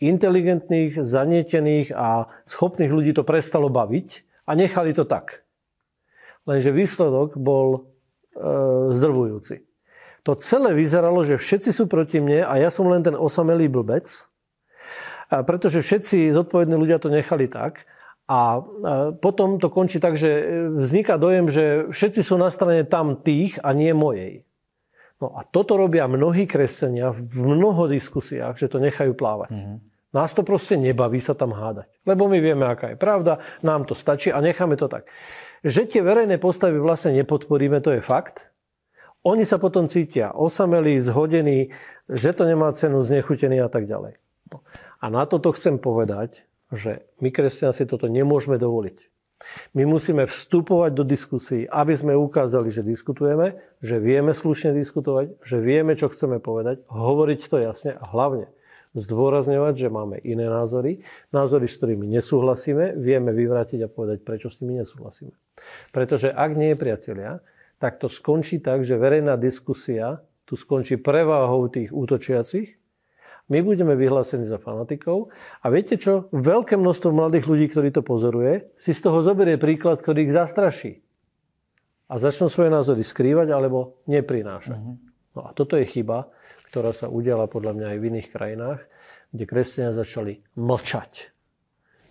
Inteligentných, 0.00 1.00
zanietených 1.00 1.92
a 1.96 2.28
schopných 2.44 2.92
ľudí 2.92 3.12
to 3.16 3.24
prestalo 3.24 3.72
baviť 3.72 4.08
a 4.44 4.52
nechali 4.52 4.92
to 4.92 5.08
tak. 5.08 5.44
Lenže 6.44 6.70
výsledok 6.70 7.34
bol 7.40 7.68
e, 7.74 7.80
zdrvujúci. 8.92 9.66
To 10.22 10.34
celé 10.38 10.74
vyzeralo, 10.74 11.22
že 11.22 11.38
všetci 11.38 11.70
sú 11.70 11.86
proti 11.86 12.18
mne 12.18 12.44
a 12.44 12.58
ja 12.58 12.68
som 12.68 12.90
len 12.90 13.02
ten 13.02 13.14
osamelý 13.14 13.70
blbec, 13.70 14.26
a 15.26 15.42
pretože 15.42 15.82
všetci 15.82 16.30
zodpovední 16.30 16.78
ľudia 16.78 17.02
to 17.02 17.10
nechali 17.10 17.50
tak. 17.50 17.86
A 18.26 18.58
potom 19.22 19.62
to 19.62 19.70
končí 19.70 20.02
tak, 20.02 20.18
že 20.18 20.30
vzniká 20.82 21.14
dojem, 21.14 21.46
že 21.46 21.86
všetci 21.94 22.26
sú 22.26 22.34
na 22.34 22.50
strane 22.50 22.82
tam 22.82 23.22
tých 23.22 23.58
a 23.62 23.70
nie 23.70 23.94
mojej. 23.94 24.45
No 25.16 25.32
a 25.32 25.48
toto 25.48 25.80
robia 25.80 26.04
mnohí 26.04 26.44
kresťania 26.44 27.08
v 27.12 27.56
mnoho 27.56 27.88
diskusiách, 27.88 28.60
že 28.60 28.68
to 28.68 28.76
nechajú 28.76 29.16
plávať. 29.16 29.50
Mm-hmm. 29.56 29.76
Nás 30.12 30.32
to 30.32 30.44
proste 30.44 30.76
nebaví 30.80 31.20
sa 31.20 31.32
tam 31.32 31.56
hádať. 31.56 31.88
Lebo 32.04 32.28
my 32.28 32.40
vieme, 32.40 32.64
aká 32.68 32.92
je 32.92 32.98
pravda, 33.00 33.40
nám 33.60 33.88
to 33.88 33.96
stačí 33.96 34.32
a 34.32 34.40
necháme 34.40 34.76
to 34.76 34.88
tak. 34.88 35.08
Že 35.64 35.88
tie 35.88 36.02
verejné 36.04 36.36
postavy 36.40 36.76
vlastne 36.80 37.16
nepodporíme, 37.16 37.80
to 37.80 37.96
je 37.96 38.00
fakt. 38.04 38.52
Oni 39.26 39.42
sa 39.42 39.58
potom 39.58 39.90
cítia 39.90 40.30
osamelí, 40.36 41.00
zhodení, 41.02 41.74
že 42.06 42.30
to 42.36 42.46
nemá 42.46 42.70
cenu, 42.76 43.02
znechutení 43.02 43.58
a 43.58 43.66
tak 43.66 43.90
ďalej. 43.90 44.20
No. 44.52 44.62
A 45.02 45.10
na 45.10 45.26
toto 45.26 45.50
chcem 45.52 45.80
povedať, 45.80 46.46
že 46.70 47.08
my 47.18 47.34
kresťania 47.34 47.74
si 47.74 47.84
toto 47.88 48.06
nemôžeme 48.06 48.56
dovoliť. 48.56 49.15
My 49.76 49.84
musíme 49.84 50.24
vstupovať 50.24 50.90
do 50.96 51.04
diskusí, 51.04 51.68
aby 51.68 51.92
sme 51.92 52.16
ukázali, 52.16 52.72
že 52.72 52.80
diskutujeme, 52.80 53.60
že 53.84 54.00
vieme 54.00 54.32
slušne 54.32 54.72
diskutovať, 54.72 55.36
že 55.44 55.60
vieme, 55.60 55.92
čo 55.92 56.08
chceme 56.08 56.40
povedať, 56.40 56.80
hovoriť 56.88 57.40
to 57.44 57.56
jasne 57.60 57.92
a 57.92 58.04
hlavne 58.08 58.48
zdôrazňovať, 58.96 59.74
že 59.76 59.88
máme 59.92 60.16
iné 60.24 60.48
názory, 60.48 61.04
názory, 61.28 61.68
s 61.68 61.76
ktorými 61.76 62.08
nesúhlasíme, 62.08 62.96
vieme 62.96 63.36
vyvrátiť 63.36 63.84
a 63.84 63.92
povedať, 63.92 64.24
prečo 64.24 64.48
s 64.48 64.64
nimi 64.64 64.80
nesúhlasíme. 64.80 65.36
Pretože 65.92 66.32
ak 66.32 66.50
nie 66.56 66.72
je 66.72 66.80
priatelia, 66.80 67.32
tak 67.76 68.00
to 68.00 68.08
skončí 68.08 68.56
tak, 68.64 68.88
že 68.88 68.96
verejná 68.96 69.36
diskusia 69.36 70.24
tu 70.48 70.56
skončí 70.56 70.96
preváhou 70.96 71.68
tých 71.68 71.92
útočiacich 71.92 72.85
my 73.46 73.58
budeme 73.62 73.94
vyhlásení 73.94 74.42
za 74.42 74.58
fanatikov 74.58 75.30
a 75.62 75.70
viete 75.70 75.94
čo? 75.94 76.26
Veľké 76.34 76.74
množstvo 76.74 77.14
mladých 77.14 77.46
ľudí, 77.46 77.66
ktorí 77.70 77.94
to 77.94 78.02
pozoruje, 78.02 78.74
si 78.74 78.90
z 78.90 79.00
toho 79.06 79.22
zoberie 79.22 79.54
príklad, 79.54 80.02
ktorý 80.02 80.26
ich 80.26 80.34
zastraší. 80.34 80.98
A 82.10 82.18
začnú 82.18 82.50
svoje 82.50 82.70
názory 82.74 83.02
skrývať 83.06 83.54
alebo 83.54 84.02
neprinášať. 84.10 84.78
Uh-huh. 84.78 84.98
No 85.38 85.40
a 85.46 85.50
toto 85.54 85.78
je 85.78 85.86
chyba, 85.86 86.30
ktorá 86.70 86.90
sa 86.90 87.06
udiala 87.06 87.46
podľa 87.46 87.78
mňa 87.78 87.86
aj 87.94 87.98
v 87.98 88.06
iných 88.10 88.28
krajinách, 88.34 88.80
kde 89.30 89.44
kresťania 89.46 89.92
začali 89.94 90.42
mlčať. 90.58 91.30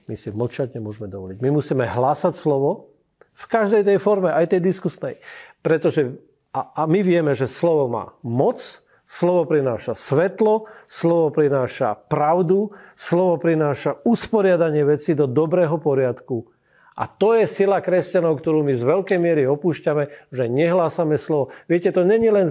My 0.06 0.15
si 0.15 0.30
mlčať 0.32 0.78
nemôžeme 0.78 1.10
dovoliť. 1.10 1.38
My 1.41 1.50
musíme 1.52 1.84
hlásať 1.84 2.38
slovo 2.38 2.95
v 3.36 3.45
každej 3.50 3.84
tej 3.84 3.98
forme, 4.00 4.32
aj 4.32 4.56
tej 4.56 4.62
diskusnej. 4.63 5.19
Pretože, 5.60 6.15
a, 6.56 6.71
a 6.76 6.82
my 6.86 7.02
vieme, 7.02 7.34
že 7.36 7.50
slovo 7.50 7.89
má 7.89 8.15
moc, 8.21 8.85
Slovo 9.06 9.46
prináša 9.46 9.94
svetlo, 9.94 10.65
slovo 10.89 11.30
prináša 11.30 11.94
pravdu, 11.94 12.74
slovo 12.98 13.38
prináša 13.38 14.02
usporiadanie 14.02 14.82
veci 14.82 15.13
do 15.13 15.30
dobrého 15.30 15.78
poriadku. 15.78 16.50
A 16.96 17.12
to 17.12 17.36
je 17.36 17.44
sila 17.46 17.84
kresťanov, 17.84 18.39
ktorú 18.39 18.63
my 18.63 18.74
z 18.74 18.84
veľkej 18.88 19.20
miery 19.20 19.44
opúšťame, 19.46 20.32
že 20.32 20.44
nehlásame 20.48 21.20
slovo. 21.20 21.52
Viete, 21.68 21.91
to 21.91 22.08
není 22.08 22.32
len 22.32 22.50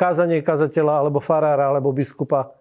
kázanie 0.00 0.40
kazateľa, 0.40 1.04
alebo 1.04 1.20
farára, 1.20 1.68
alebo 1.68 1.92
biskupa. 1.92 2.56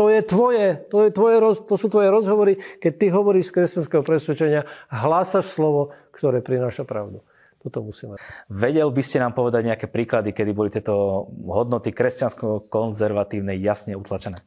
To 0.00 0.08
je 0.08 0.20
tvoje, 0.24 0.80
to, 0.88 1.08
je 1.08 1.10
tvoje, 1.12 1.36
to 1.64 1.74
sú 1.76 1.86
tvoje 1.92 2.08
rozhovory, 2.08 2.60
keď 2.80 2.92
ty 2.96 3.06
hovoríš 3.12 3.52
z 3.52 3.54
kresťanského 3.62 4.02
presvedčenia, 4.04 4.68
hlásaš 4.88 5.52
slovo, 5.52 5.92
ktoré 6.12 6.40
prináša 6.40 6.88
pravdu. 6.88 7.20
Toto 7.66 7.82
musíme. 7.82 8.14
Vedel 8.46 8.86
by 8.94 9.02
ste 9.02 9.18
nám 9.18 9.34
povedať 9.34 9.66
nejaké 9.66 9.90
príklady, 9.90 10.30
kedy 10.30 10.54
boli 10.54 10.70
tieto 10.70 11.26
hodnoty 11.34 11.90
kresťansko-konzervatívne 11.90 13.58
jasne 13.58 13.98
utlačené? 13.98 14.38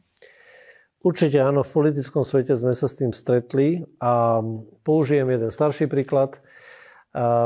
Určite 1.04 1.44
áno, 1.44 1.68
v 1.68 1.72
politickom 1.72 2.24
svete 2.24 2.56
sme 2.56 2.72
sa 2.72 2.88
s 2.88 2.96
tým 2.96 3.12
stretli 3.12 3.84
a 4.00 4.40
použijem 4.88 5.28
jeden 5.32 5.52
starší 5.52 5.92
príklad. 5.92 6.40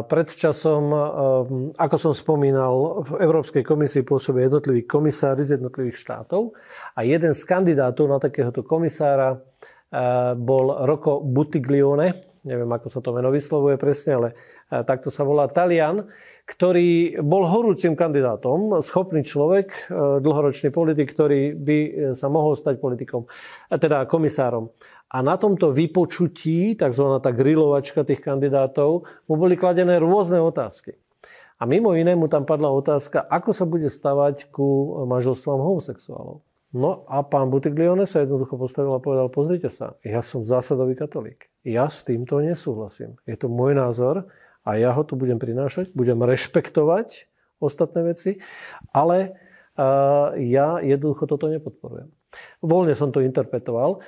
Pred 0.10 0.28
časom, 0.34 0.94
ako 1.74 1.96
som 1.98 2.14
spomínal, 2.14 3.06
v 3.08 3.24
Európskej 3.24 3.66
komisii 3.66 4.04
pôsobí 4.06 4.46
jednotliví 4.46 4.86
komisári 4.86 5.42
z 5.42 5.58
jednotlivých 5.58 5.98
štátov 6.02 6.54
a 6.94 7.00
jeden 7.02 7.34
z 7.34 7.42
kandidátov 7.48 8.06
na 8.10 8.22
takéhoto 8.22 8.62
komisára 8.62 9.42
bol 10.36 10.66
Rocco 10.90 11.22
Buttiglione, 11.22 12.42
neviem 12.50 12.68
ako 12.68 12.90
sa 12.90 13.00
to 13.00 13.14
meno 13.14 13.30
vyslovuje 13.30 13.78
presne, 13.78 14.12
ale 14.18 14.30
takto 14.82 15.14
sa 15.14 15.22
volá 15.22 15.46
Talian, 15.46 16.10
ktorý 16.44 17.22
bol 17.22 17.48
horúcim 17.48 17.94
kandidátom, 17.94 18.82
schopný 18.84 19.22
človek, 19.24 19.94
dlhoročný 20.20 20.74
politik, 20.74 21.14
ktorý 21.14 21.56
by 21.56 21.78
sa 22.18 22.28
mohol 22.28 22.58
stať 22.58 22.82
politikom, 22.82 23.30
teda 23.70 24.10
komisárom. 24.10 24.74
A 25.14 25.22
na 25.22 25.38
tomto 25.38 25.70
vypočutí, 25.70 26.74
tzv. 26.74 27.06
tá 27.22 27.30
grilovačka 27.30 28.02
tých 28.02 28.20
kandidátov, 28.20 29.06
mu 29.30 29.36
boli 29.38 29.54
kladené 29.54 30.02
rôzne 30.02 30.42
otázky. 30.42 30.98
A 31.62 31.70
mimo 31.70 31.94
iné 31.96 32.18
mu 32.18 32.28
tam 32.28 32.44
padla 32.44 32.74
otázka, 32.74 33.24
ako 33.24 33.56
sa 33.56 33.64
bude 33.64 33.88
stavať 33.88 34.50
ku 34.52 35.00
manželstvám 35.06 35.62
homosexuálov. 35.64 36.42
No 36.74 37.06
a 37.06 37.22
pán 37.22 37.54
Butiglione 37.54 38.10
sa 38.10 38.26
jednoducho 38.26 38.58
postavil 38.58 38.98
a 38.98 39.00
povedal, 39.00 39.30
pozrite 39.30 39.70
sa, 39.70 39.94
ja 40.02 40.26
som 40.26 40.42
zásadový 40.42 40.98
katolík. 40.98 41.46
Ja 41.62 41.88
s 41.88 42.02
týmto 42.02 42.42
nesúhlasím. 42.42 43.16
Je 43.30 43.38
to 43.38 43.48
môj 43.48 43.78
názor 43.78 44.28
a 44.64 44.80
ja 44.80 44.96
ho 44.96 45.04
tu 45.04 45.20
budem 45.20 45.38
prinášať, 45.38 45.92
budem 45.92 46.20
rešpektovať 46.24 47.28
ostatné 47.60 48.16
veci, 48.16 48.40
ale 48.92 49.36
uh, 49.76 50.36
ja 50.40 50.80
jednoducho 50.80 51.28
toto 51.28 51.48
nepodporujem. 51.48 52.12
Voľne 52.64 52.96
som 52.98 53.12
to 53.12 53.24
interpretoval. 53.24 54.04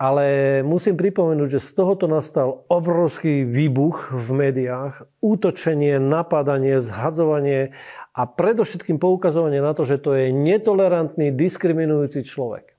Ale 0.00 0.24
musím 0.64 0.96
pripomenúť, 0.96 1.60
že 1.60 1.60
z 1.60 1.70
tohoto 1.76 2.08
nastal 2.08 2.64
obrovský 2.72 3.44
výbuch 3.44 4.16
v 4.16 4.28
médiách, 4.32 5.04
útočenie, 5.20 6.00
napadanie, 6.00 6.80
zhadzovanie 6.80 7.76
a 8.16 8.24
predovšetkým 8.24 8.96
poukazovanie 8.96 9.60
na 9.60 9.76
to, 9.76 9.84
že 9.84 10.00
to 10.00 10.16
je 10.16 10.32
netolerantný, 10.32 11.36
diskriminujúci 11.36 12.24
človek. 12.24 12.72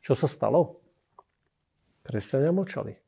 Čo 0.00 0.16
sa 0.16 0.32
stalo? 0.32 0.80
Kresťania 2.08 2.56
mlčali. 2.56 3.05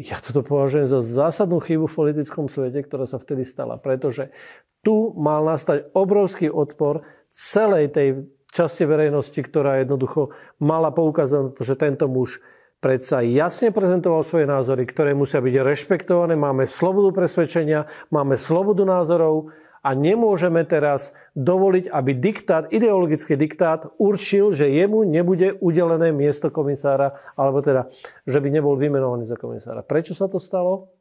Ja 0.00 0.16
toto 0.24 0.40
považujem 0.40 0.88
za 0.88 1.04
zásadnú 1.04 1.60
chybu 1.60 1.84
v 1.84 1.96
politickom 1.96 2.48
svete, 2.48 2.80
ktorá 2.80 3.04
sa 3.04 3.20
vtedy 3.20 3.44
stala, 3.44 3.76
pretože 3.76 4.32
tu 4.80 5.12
mal 5.20 5.44
nastať 5.44 5.92
obrovský 5.92 6.48
odpor 6.48 7.04
celej 7.28 7.92
tej 7.92 8.08
časti 8.52 8.88
verejnosti, 8.88 9.36
ktorá 9.36 9.80
jednoducho 9.84 10.32
mala 10.60 10.92
poukázať 10.92 11.40
na 11.40 11.50
to, 11.52 11.62
že 11.64 11.76
tento 11.76 12.08
muž 12.08 12.40
predsa 12.82 13.22
jasne 13.22 13.70
prezentoval 13.70 14.26
svoje 14.26 14.44
názory, 14.44 14.82
ktoré 14.84 15.14
musia 15.14 15.38
byť 15.38 15.54
rešpektované. 15.60 16.34
Máme 16.34 16.66
slobodu 16.66 17.14
presvedčenia, 17.14 17.86
máme 18.10 18.34
slobodu 18.34 18.82
názorov 18.82 19.54
a 19.82 19.98
nemôžeme 19.98 20.62
teraz 20.62 21.10
dovoliť, 21.34 21.90
aby 21.90 22.14
diktát, 22.14 22.70
ideologický 22.70 23.34
diktát 23.34 23.90
určil, 23.98 24.54
že 24.54 24.70
jemu 24.70 25.02
nebude 25.02 25.58
udelené 25.58 26.14
miesto 26.14 26.54
komisára, 26.54 27.18
alebo 27.34 27.58
teda, 27.60 27.90
že 28.22 28.38
by 28.38 28.48
nebol 28.48 28.78
vymenovaný 28.78 29.26
za 29.26 29.34
komisára. 29.34 29.82
Prečo 29.82 30.14
sa 30.14 30.30
to 30.30 30.38
stalo? 30.38 30.94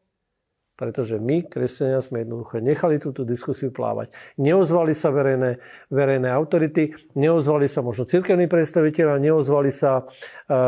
Pretože 0.82 1.22
my, 1.22 1.46
kresťania, 1.46 2.02
sme 2.02 2.26
jednoducho 2.26 2.58
nechali 2.58 2.98
túto 2.98 3.22
diskusiu 3.22 3.70
plávať. 3.70 4.10
Neozvali 4.42 4.98
sa 4.98 5.14
verejné, 5.14 5.62
verejné 5.94 6.26
autority, 6.34 6.98
neozvali 7.14 7.70
sa 7.70 7.86
možno 7.86 8.10
cirkevní 8.10 8.50
predstaviteľa, 8.50 9.22
neozvali 9.22 9.70
sa 9.70 10.02
e, 10.02 10.04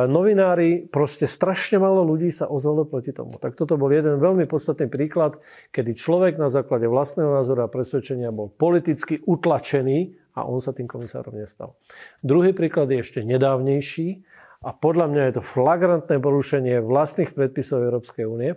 novinári, 0.06 0.86
proste 0.86 1.26
strašne 1.26 1.82
málo 1.82 2.06
ľudí 2.06 2.30
sa 2.30 2.45
ozvalo 2.45 2.86
proti 2.86 3.10
tomu. 3.10 3.41
Tak 3.41 3.58
toto 3.58 3.73
bol 3.73 3.89
jeden 3.89 4.21
veľmi 4.21 4.45
podstatný 4.45 4.86
príklad, 4.86 5.41
kedy 5.73 5.97
človek 5.97 6.38
na 6.38 6.54
základe 6.54 6.86
vlastného 6.86 7.34
názoru 7.34 7.65
a 7.65 7.73
presvedčenia 7.73 8.30
bol 8.30 8.54
politicky 8.54 9.17
utlačený 9.26 10.13
a 10.38 10.45
on 10.45 10.62
sa 10.62 10.78
tým 10.78 10.86
komisárom 10.86 11.34
nestal. 11.34 11.73
Druhý 12.21 12.54
príklad 12.54 12.86
je 12.93 13.02
ešte 13.02 13.26
nedávnejší 13.26 14.21
a 14.62 14.78
podľa 14.78 15.10
mňa 15.10 15.21
je 15.26 15.34
to 15.41 15.43
flagrantné 15.43 16.21
porušenie 16.21 16.86
vlastných 16.86 17.34
predpisov 17.34 17.82
Európskej 17.82 18.30
únie, 18.30 18.54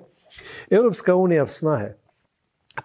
Európska 0.68 1.14
únia 1.14 1.44
v 1.44 1.52
snahe 1.52 1.88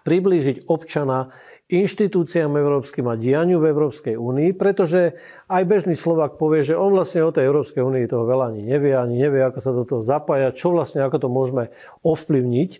priblížiť 0.00 0.72
občana 0.72 1.28
inštitúciám 1.72 2.52
európskym 2.52 3.08
a 3.08 3.16
dianiu 3.16 3.56
v 3.56 3.72
Európskej 3.72 4.20
únii, 4.20 4.52
pretože 4.52 5.16
aj 5.48 5.62
bežný 5.64 5.96
Slovak 5.96 6.36
povie, 6.36 6.68
že 6.68 6.76
on 6.76 6.92
vlastne 6.92 7.24
o 7.24 7.32
tej 7.32 7.48
Európskej 7.48 7.80
únii 7.80 8.12
toho 8.12 8.28
veľa 8.28 8.52
ani 8.52 8.60
nevie, 8.60 8.92
ani 8.92 9.16
nevie, 9.16 9.40
ako 9.40 9.58
sa 9.64 9.72
do 9.72 9.88
toho 9.88 10.04
zapája, 10.04 10.52
čo 10.52 10.76
vlastne, 10.76 11.00
ako 11.00 11.16
to 11.16 11.28
môžeme 11.32 11.72
ovplyvniť. 12.04 12.70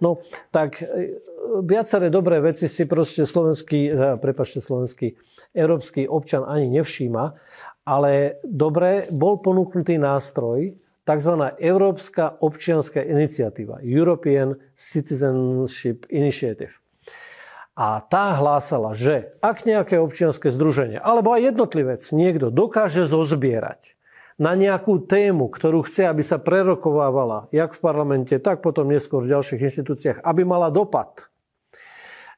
No, 0.00 0.24
tak 0.48 0.80
e, 0.80 1.20
viaceré 1.60 2.08
dobré 2.08 2.40
veci 2.40 2.72
si 2.72 2.88
proste 2.88 3.28
slovenský, 3.28 3.80
e, 3.92 4.16
prepačte, 4.16 4.64
slovenský, 4.64 5.12
európsky 5.52 6.08
občan 6.08 6.48
ani 6.48 6.72
nevšíma, 6.72 7.24
ale 7.84 8.40
dobre, 8.48 9.12
bol 9.12 9.44
ponúknutý 9.44 10.00
nástroj, 10.00 10.72
tzv. 11.08 11.56
Európska 11.56 12.36
občianská 12.36 13.00
iniciatíva, 13.00 13.80
European 13.80 14.60
Citizenship 14.76 16.04
Initiative. 16.12 16.76
A 17.78 18.02
tá 18.04 18.34
hlásala, 18.36 18.92
že 18.92 19.32
ak 19.40 19.64
nejaké 19.64 19.96
občianske 20.02 20.50
združenie 20.50 20.98
alebo 21.00 21.32
aj 21.32 21.54
jednotlivec 21.54 22.02
niekto 22.10 22.50
dokáže 22.50 23.06
zozbierať 23.06 23.94
na 24.34 24.58
nejakú 24.58 25.02
tému, 25.02 25.46
ktorú 25.50 25.86
chce, 25.86 26.10
aby 26.10 26.22
sa 26.22 26.42
prerokovávala, 26.42 27.50
jak 27.54 27.74
v 27.74 27.82
parlamente, 27.82 28.34
tak 28.38 28.66
potom 28.66 28.90
neskôr 28.90 29.22
v 29.26 29.34
ďalších 29.34 29.62
inštitúciách, 29.62 30.18
aby 30.22 30.42
mala 30.42 30.74
dopad 30.74 31.30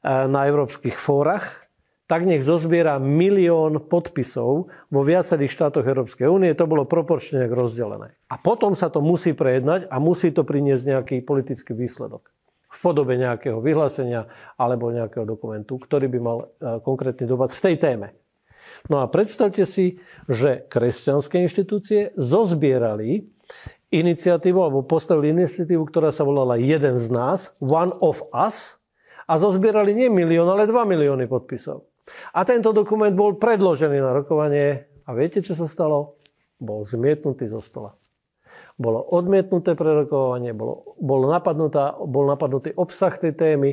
eh, 0.04 0.28
na 0.28 0.44
európskych 0.44 0.96
fórach, 0.96 1.69
tak 2.10 2.26
nech 2.26 2.42
zozbiera 2.42 2.98
milión 2.98 3.86
podpisov 3.86 4.66
vo 4.90 5.00
viacerých 5.06 5.54
štátoch 5.54 5.86
Európskej 5.86 6.26
únie. 6.26 6.50
To 6.58 6.66
bolo 6.66 6.82
proporčne 6.82 7.46
rozdelené. 7.46 8.18
A 8.26 8.34
potom 8.34 8.74
sa 8.74 8.90
to 8.90 8.98
musí 8.98 9.30
prejednať 9.30 9.86
a 9.86 10.02
musí 10.02 10.34
to 10.34 10.42
priniesť 10.42 10.98
nejaký 10.98 11.16
politický 11.22 11.70
výsledok 11.70 12.26
v 12.70 12.78
podobe 12.82 13.14
nejakého 13.14 13.62
vyhlásenia 13.62 14.26
alebo 14.58 14.90
nejakého 14.90 15.22
dokumentu, 15.22 15.78
ktorý 15.78 16.06
by 16.06 16.18
mal 16.22 16.38
e, 16.38 16.46
konkrétny 16.82 17.26
dopad 17.26 17.54
v 17.54 17.62
tej 17.66 17.76
téme. 17.78 18.08
No 18.86 19.02
a 19.02 19.10
predstavte 19.10 19.66
si, 19.66 19.98
že 20.30 20.66
kresťanské 20.70 21.42
inštitúcie 21.42 22.14
zozbierali 22.14 23.26
iniciatívu 23.90 24.58
alebo 24.58 24.86
postavili 24.86 25.34
iniciatívu, 25.34 25.82
ktorá 25.82 26.14
sa 26.14 26.22
volala 26.22 26.54
Jeden 26.58 27.02
z 27.02 27.10
nás, 27.10 27.50
One 27.58 27.90
of 27.98 28.22
Us, 28.30 28.78
a 29.30 29.38
zozbierali 29.38 29.94
nie 29.94 30.10
milión, 30.10 30.46
ale 30.50 30.66
2 30.66 30.74
milióny 30.86 31.30
podpisov. 31.30 31.89
A 32.34 32.46
tento 32.46 32.70
dokument 32.70 33.12
bol 33.12 33.36
predložený 33.36 33.98
na 34.00 34.12
rokovanie 34.14 34.86
a 35.06 35.10
viete, 35.12 35.42
čo 35.42 35.58
sa 35.58 35.66
stalo? 35.66 36.20
Bol 36.60 36.84
zmietnutý 36.86 37.48
zo 37.48 37.58
stola. 37.58 37.96
Bolo 38.80 39.04
odmietnuté 39.12 39.76
prerokovanie, 39.76 40.56
bolo, 40.56 40.96
bol, 40.96 41.28
bol 42.08 42.24
napadnutý 42.24 42.72
obsah 42.76 43.12
tej 43.12 43.36
témy 43.36 43.70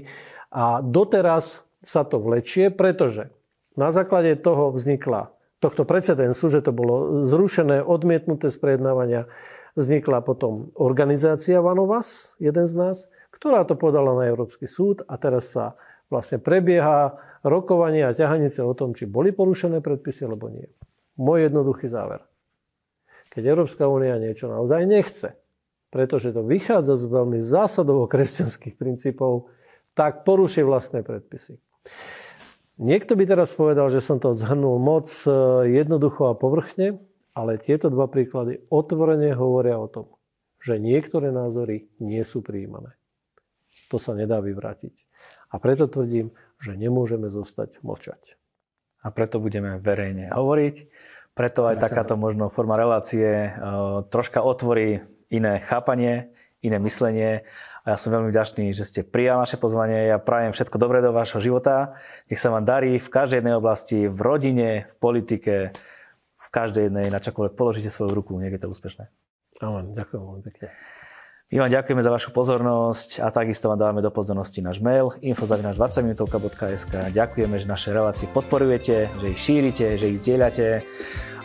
a 0.52 0.84
doteraz 0.84 1.64
sa 1.80 2.04
to 2.04 2.20
vlečie, 2.20 2.68
pretože 2.74 3.32
na 3.80 3.94
základe 3.94 4.36
toho 4.42 4.74
vznikla 4.76 5.32
tohto 5.64 5.86
precedensu, 5.86 6.50
že 6.50 6.66
to 6.66 6.76
bolo 6.76 7.24
zrušené, 7.24 7.82
odmietnuté 7.82 8.50
z 8.52 8.58
prejednávania, 8.58 9.30
vznikla 9.78 10.26
potom 10.26 10.74
organizácia 10.74 11.62
Vanovas, 11.62 12.34
jeden 12.42 12.66
z 12.66 12.76
nás, 12.76 12.98
ktorá 13.30 13.64
to 13.70 13.78
podala 13.78 14.18
na 14.18 14.26
Európsky 14.26 14.66
súd 14.66 15.06
a 15.06 15.16
teraz 15.22 15.54
sa 15.54 15.78
vlastne 16.10 16.42
prebieha 16.42 17.16
rokovanie 17.48 18.04
a 18.06 18.16
ťahanice 18.16 18.64
o 18.64 18.74
tom, 18.78 18.94
či 18.94 19.10
boli 19.10 19.32
porušené 19.32 19.82
predpisy 19.84 20.28
alebo 20.28 20.52
nie. 20.52 20.68
Môj 21.18 21.50
jednoduchý 21.50 21.90
záver. 21.90 22.24
Keď 23.34 23.44
Európska 23.44 23.90
únia 23.90 24.16
niečo 24.22 24.48
naozaj 24.48 24.88
nechce, 24.88 25.36
pretože 25.90 26.36
to 26.36 26.44
vychádza 26.44 27.00
z 27.00 27.06
veľmi 27.08 27.40
zásadovo 27.40 28.06
kresťanských 28.06 28.76
princípov, 28.76 29.52
tak 29.98 30.28
poruší 30.28 30.62
vlastné 30.62 31.02
predpisy. 31.02 31.58
Niekto 32.78 33.18
by 33.18 33.26
teraz 33.26 33.50
povedal, 33.58 33.90
že 33.90 34.06
som 34.06 34.22
to 34.22 34.38
zhrnul 34.38 34.78
moc 34.78 35.10
e, 35.26 35.34
jednoducho 35.82 36.30
a 36.30 36.38
povrchne, 36.38 37.02
ale 37.34 37.58
tieto 37.58 37.90
dva 37.90 38.06
príklady 38.06 38.62
otvorene 38.70 39.34
hovoria 39.34 39.82
o 39.82 39.90
tom, 39.90 40.14
že 40.62 40.78
niektoré 40.78 41.34
názory 41.34 41.90
nie 41.98 42.22
sú 42.22 42.46
prijímané. 42.46 42.94
To 43.90 43.98
sa 43.98 44.14
nedá 44.14 44.38
vyvrátiť. 44.46 44.94
A 45.50 45.58
preto 45.58 45.90
tvrdím, 45.90 46.30
že 46.62 46.74
nemôžeme 46.74 47.30
zostať 47.30 47.82
mlčať. 47.86 48.38
A 49.06 49.14
preto 49.14 49.38
budeme 49.38 49.78
verejne 49.78 50.34
hovoriť. 50.34 50.76
Preto 51.38 51.70
aj 51.70 51.78
ja 51.78 51.82
takáto 51.86 52.18
možno 52.18 52.50
forma 52.50 52.74
relácie 52.74 53.54
uh, 53.54 54.02
troška 54.10 54.42
otvorí 54.42 55.06
iné 55.30 55.62
chápanie, 55.62 56.34
iné 56.66 56.82
myslenie. 56.82 57.46
A 57.86 57.96
ja 57.96 57.98
som 58.02 58.12
veľmi 58.12 58.34
vďačný, 58.34 58.74
že 58.74 58.84
ste 58.84 59.06
prijali 59.06 59.46
naše 59.46 59.62
pozvanie. 59.62 60.10
Ja 60.10 60.18
prajem 60.18 60.52
všetko 60.52 60.82
dobré 60.82 61.00
do 61.00 61.14
vášho 61.14 61.40
života. 61.40 61.96
Nech 62.28 62.42
sa 62.42 62.52
vám 62.52 62.66
darí 62.66 62.98
v 62.98 63.08
každej 63.08 63.40
jednej 63.40 63.56
oblasti, 63.56 64.10
v 64.10 64.20
rodine, 64.20 64.70
v 64.92 64.96
politike, 64.98 65.56
v 66.36 66.48
každej 66.50 66.90
jednej, 66.90 67.08
na 67.14 67.22
čokoľvek 67.22 67.54
položíte 67.54 67.94
svoju 67.94 68.12
ruku. 68.18 68.36
Nech 68.42 68.58
je 68.58 68.62
to 68.66 68.74
úspešné. 68.74 69.08
Amen. 69.62 69.94
Ďakujem 69.94 70.22
veľmi 70.22 70.44
pekne. 70.52 70.68
My 71.48 71.64
vám 71.64 71.72
ďakujeme 71.80 72.04
za 72.04 72.12
vašu 72.12 72.36
pozornosť 72.36 73.24
a 73.24 73.32
takisto 73.32 73.72
vám 73.72 73.80
dávame 73.80 74.04
do 74.04 74.12
pozornosti 74.12 74.60
náš 74.60 74.84
mail 74.84 75.16
info.20minutovka.sk 75.24 77.16
Ďakujeme, 77.16 77.56
že 77.56 77.72
naše 77.72 77.96
relácie 77.96 78.28
podporujete, 78.28 79.08
že 79.08 79.28
ich 79.32 79.40
šírite, 79.40 79.96
že 79.96 80.12
ich 80.12 80.20
zdieľate. 80.20 80.84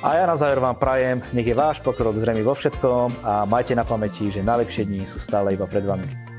A 0.02 0.18
ja 0.18 0.26
na 0.26 0.34
záver 0.34 0.58
vám 0.58 0.74
prajem, 0.74 1.22
nech 1.30 1.46
je 1.46 1.54
váš 1.54 1.78
pokrok 1.86 2.18
zrejmy 2.18 2.42
vo 2.42 2.58
všetkom 2.58 3.22
a 3.22 3.46
majte 3.46 3.78
na 3.78 3.86
pamäti, 3.86 4.26
že 4.26 4.42
najlepšie 4.42 4.90
dni 4.90 5.06
sú 5.06 5.22
stále 5.22 5.54
iba 5.54 5.70
pred 5.70 5.86
vami. 5.86 6.31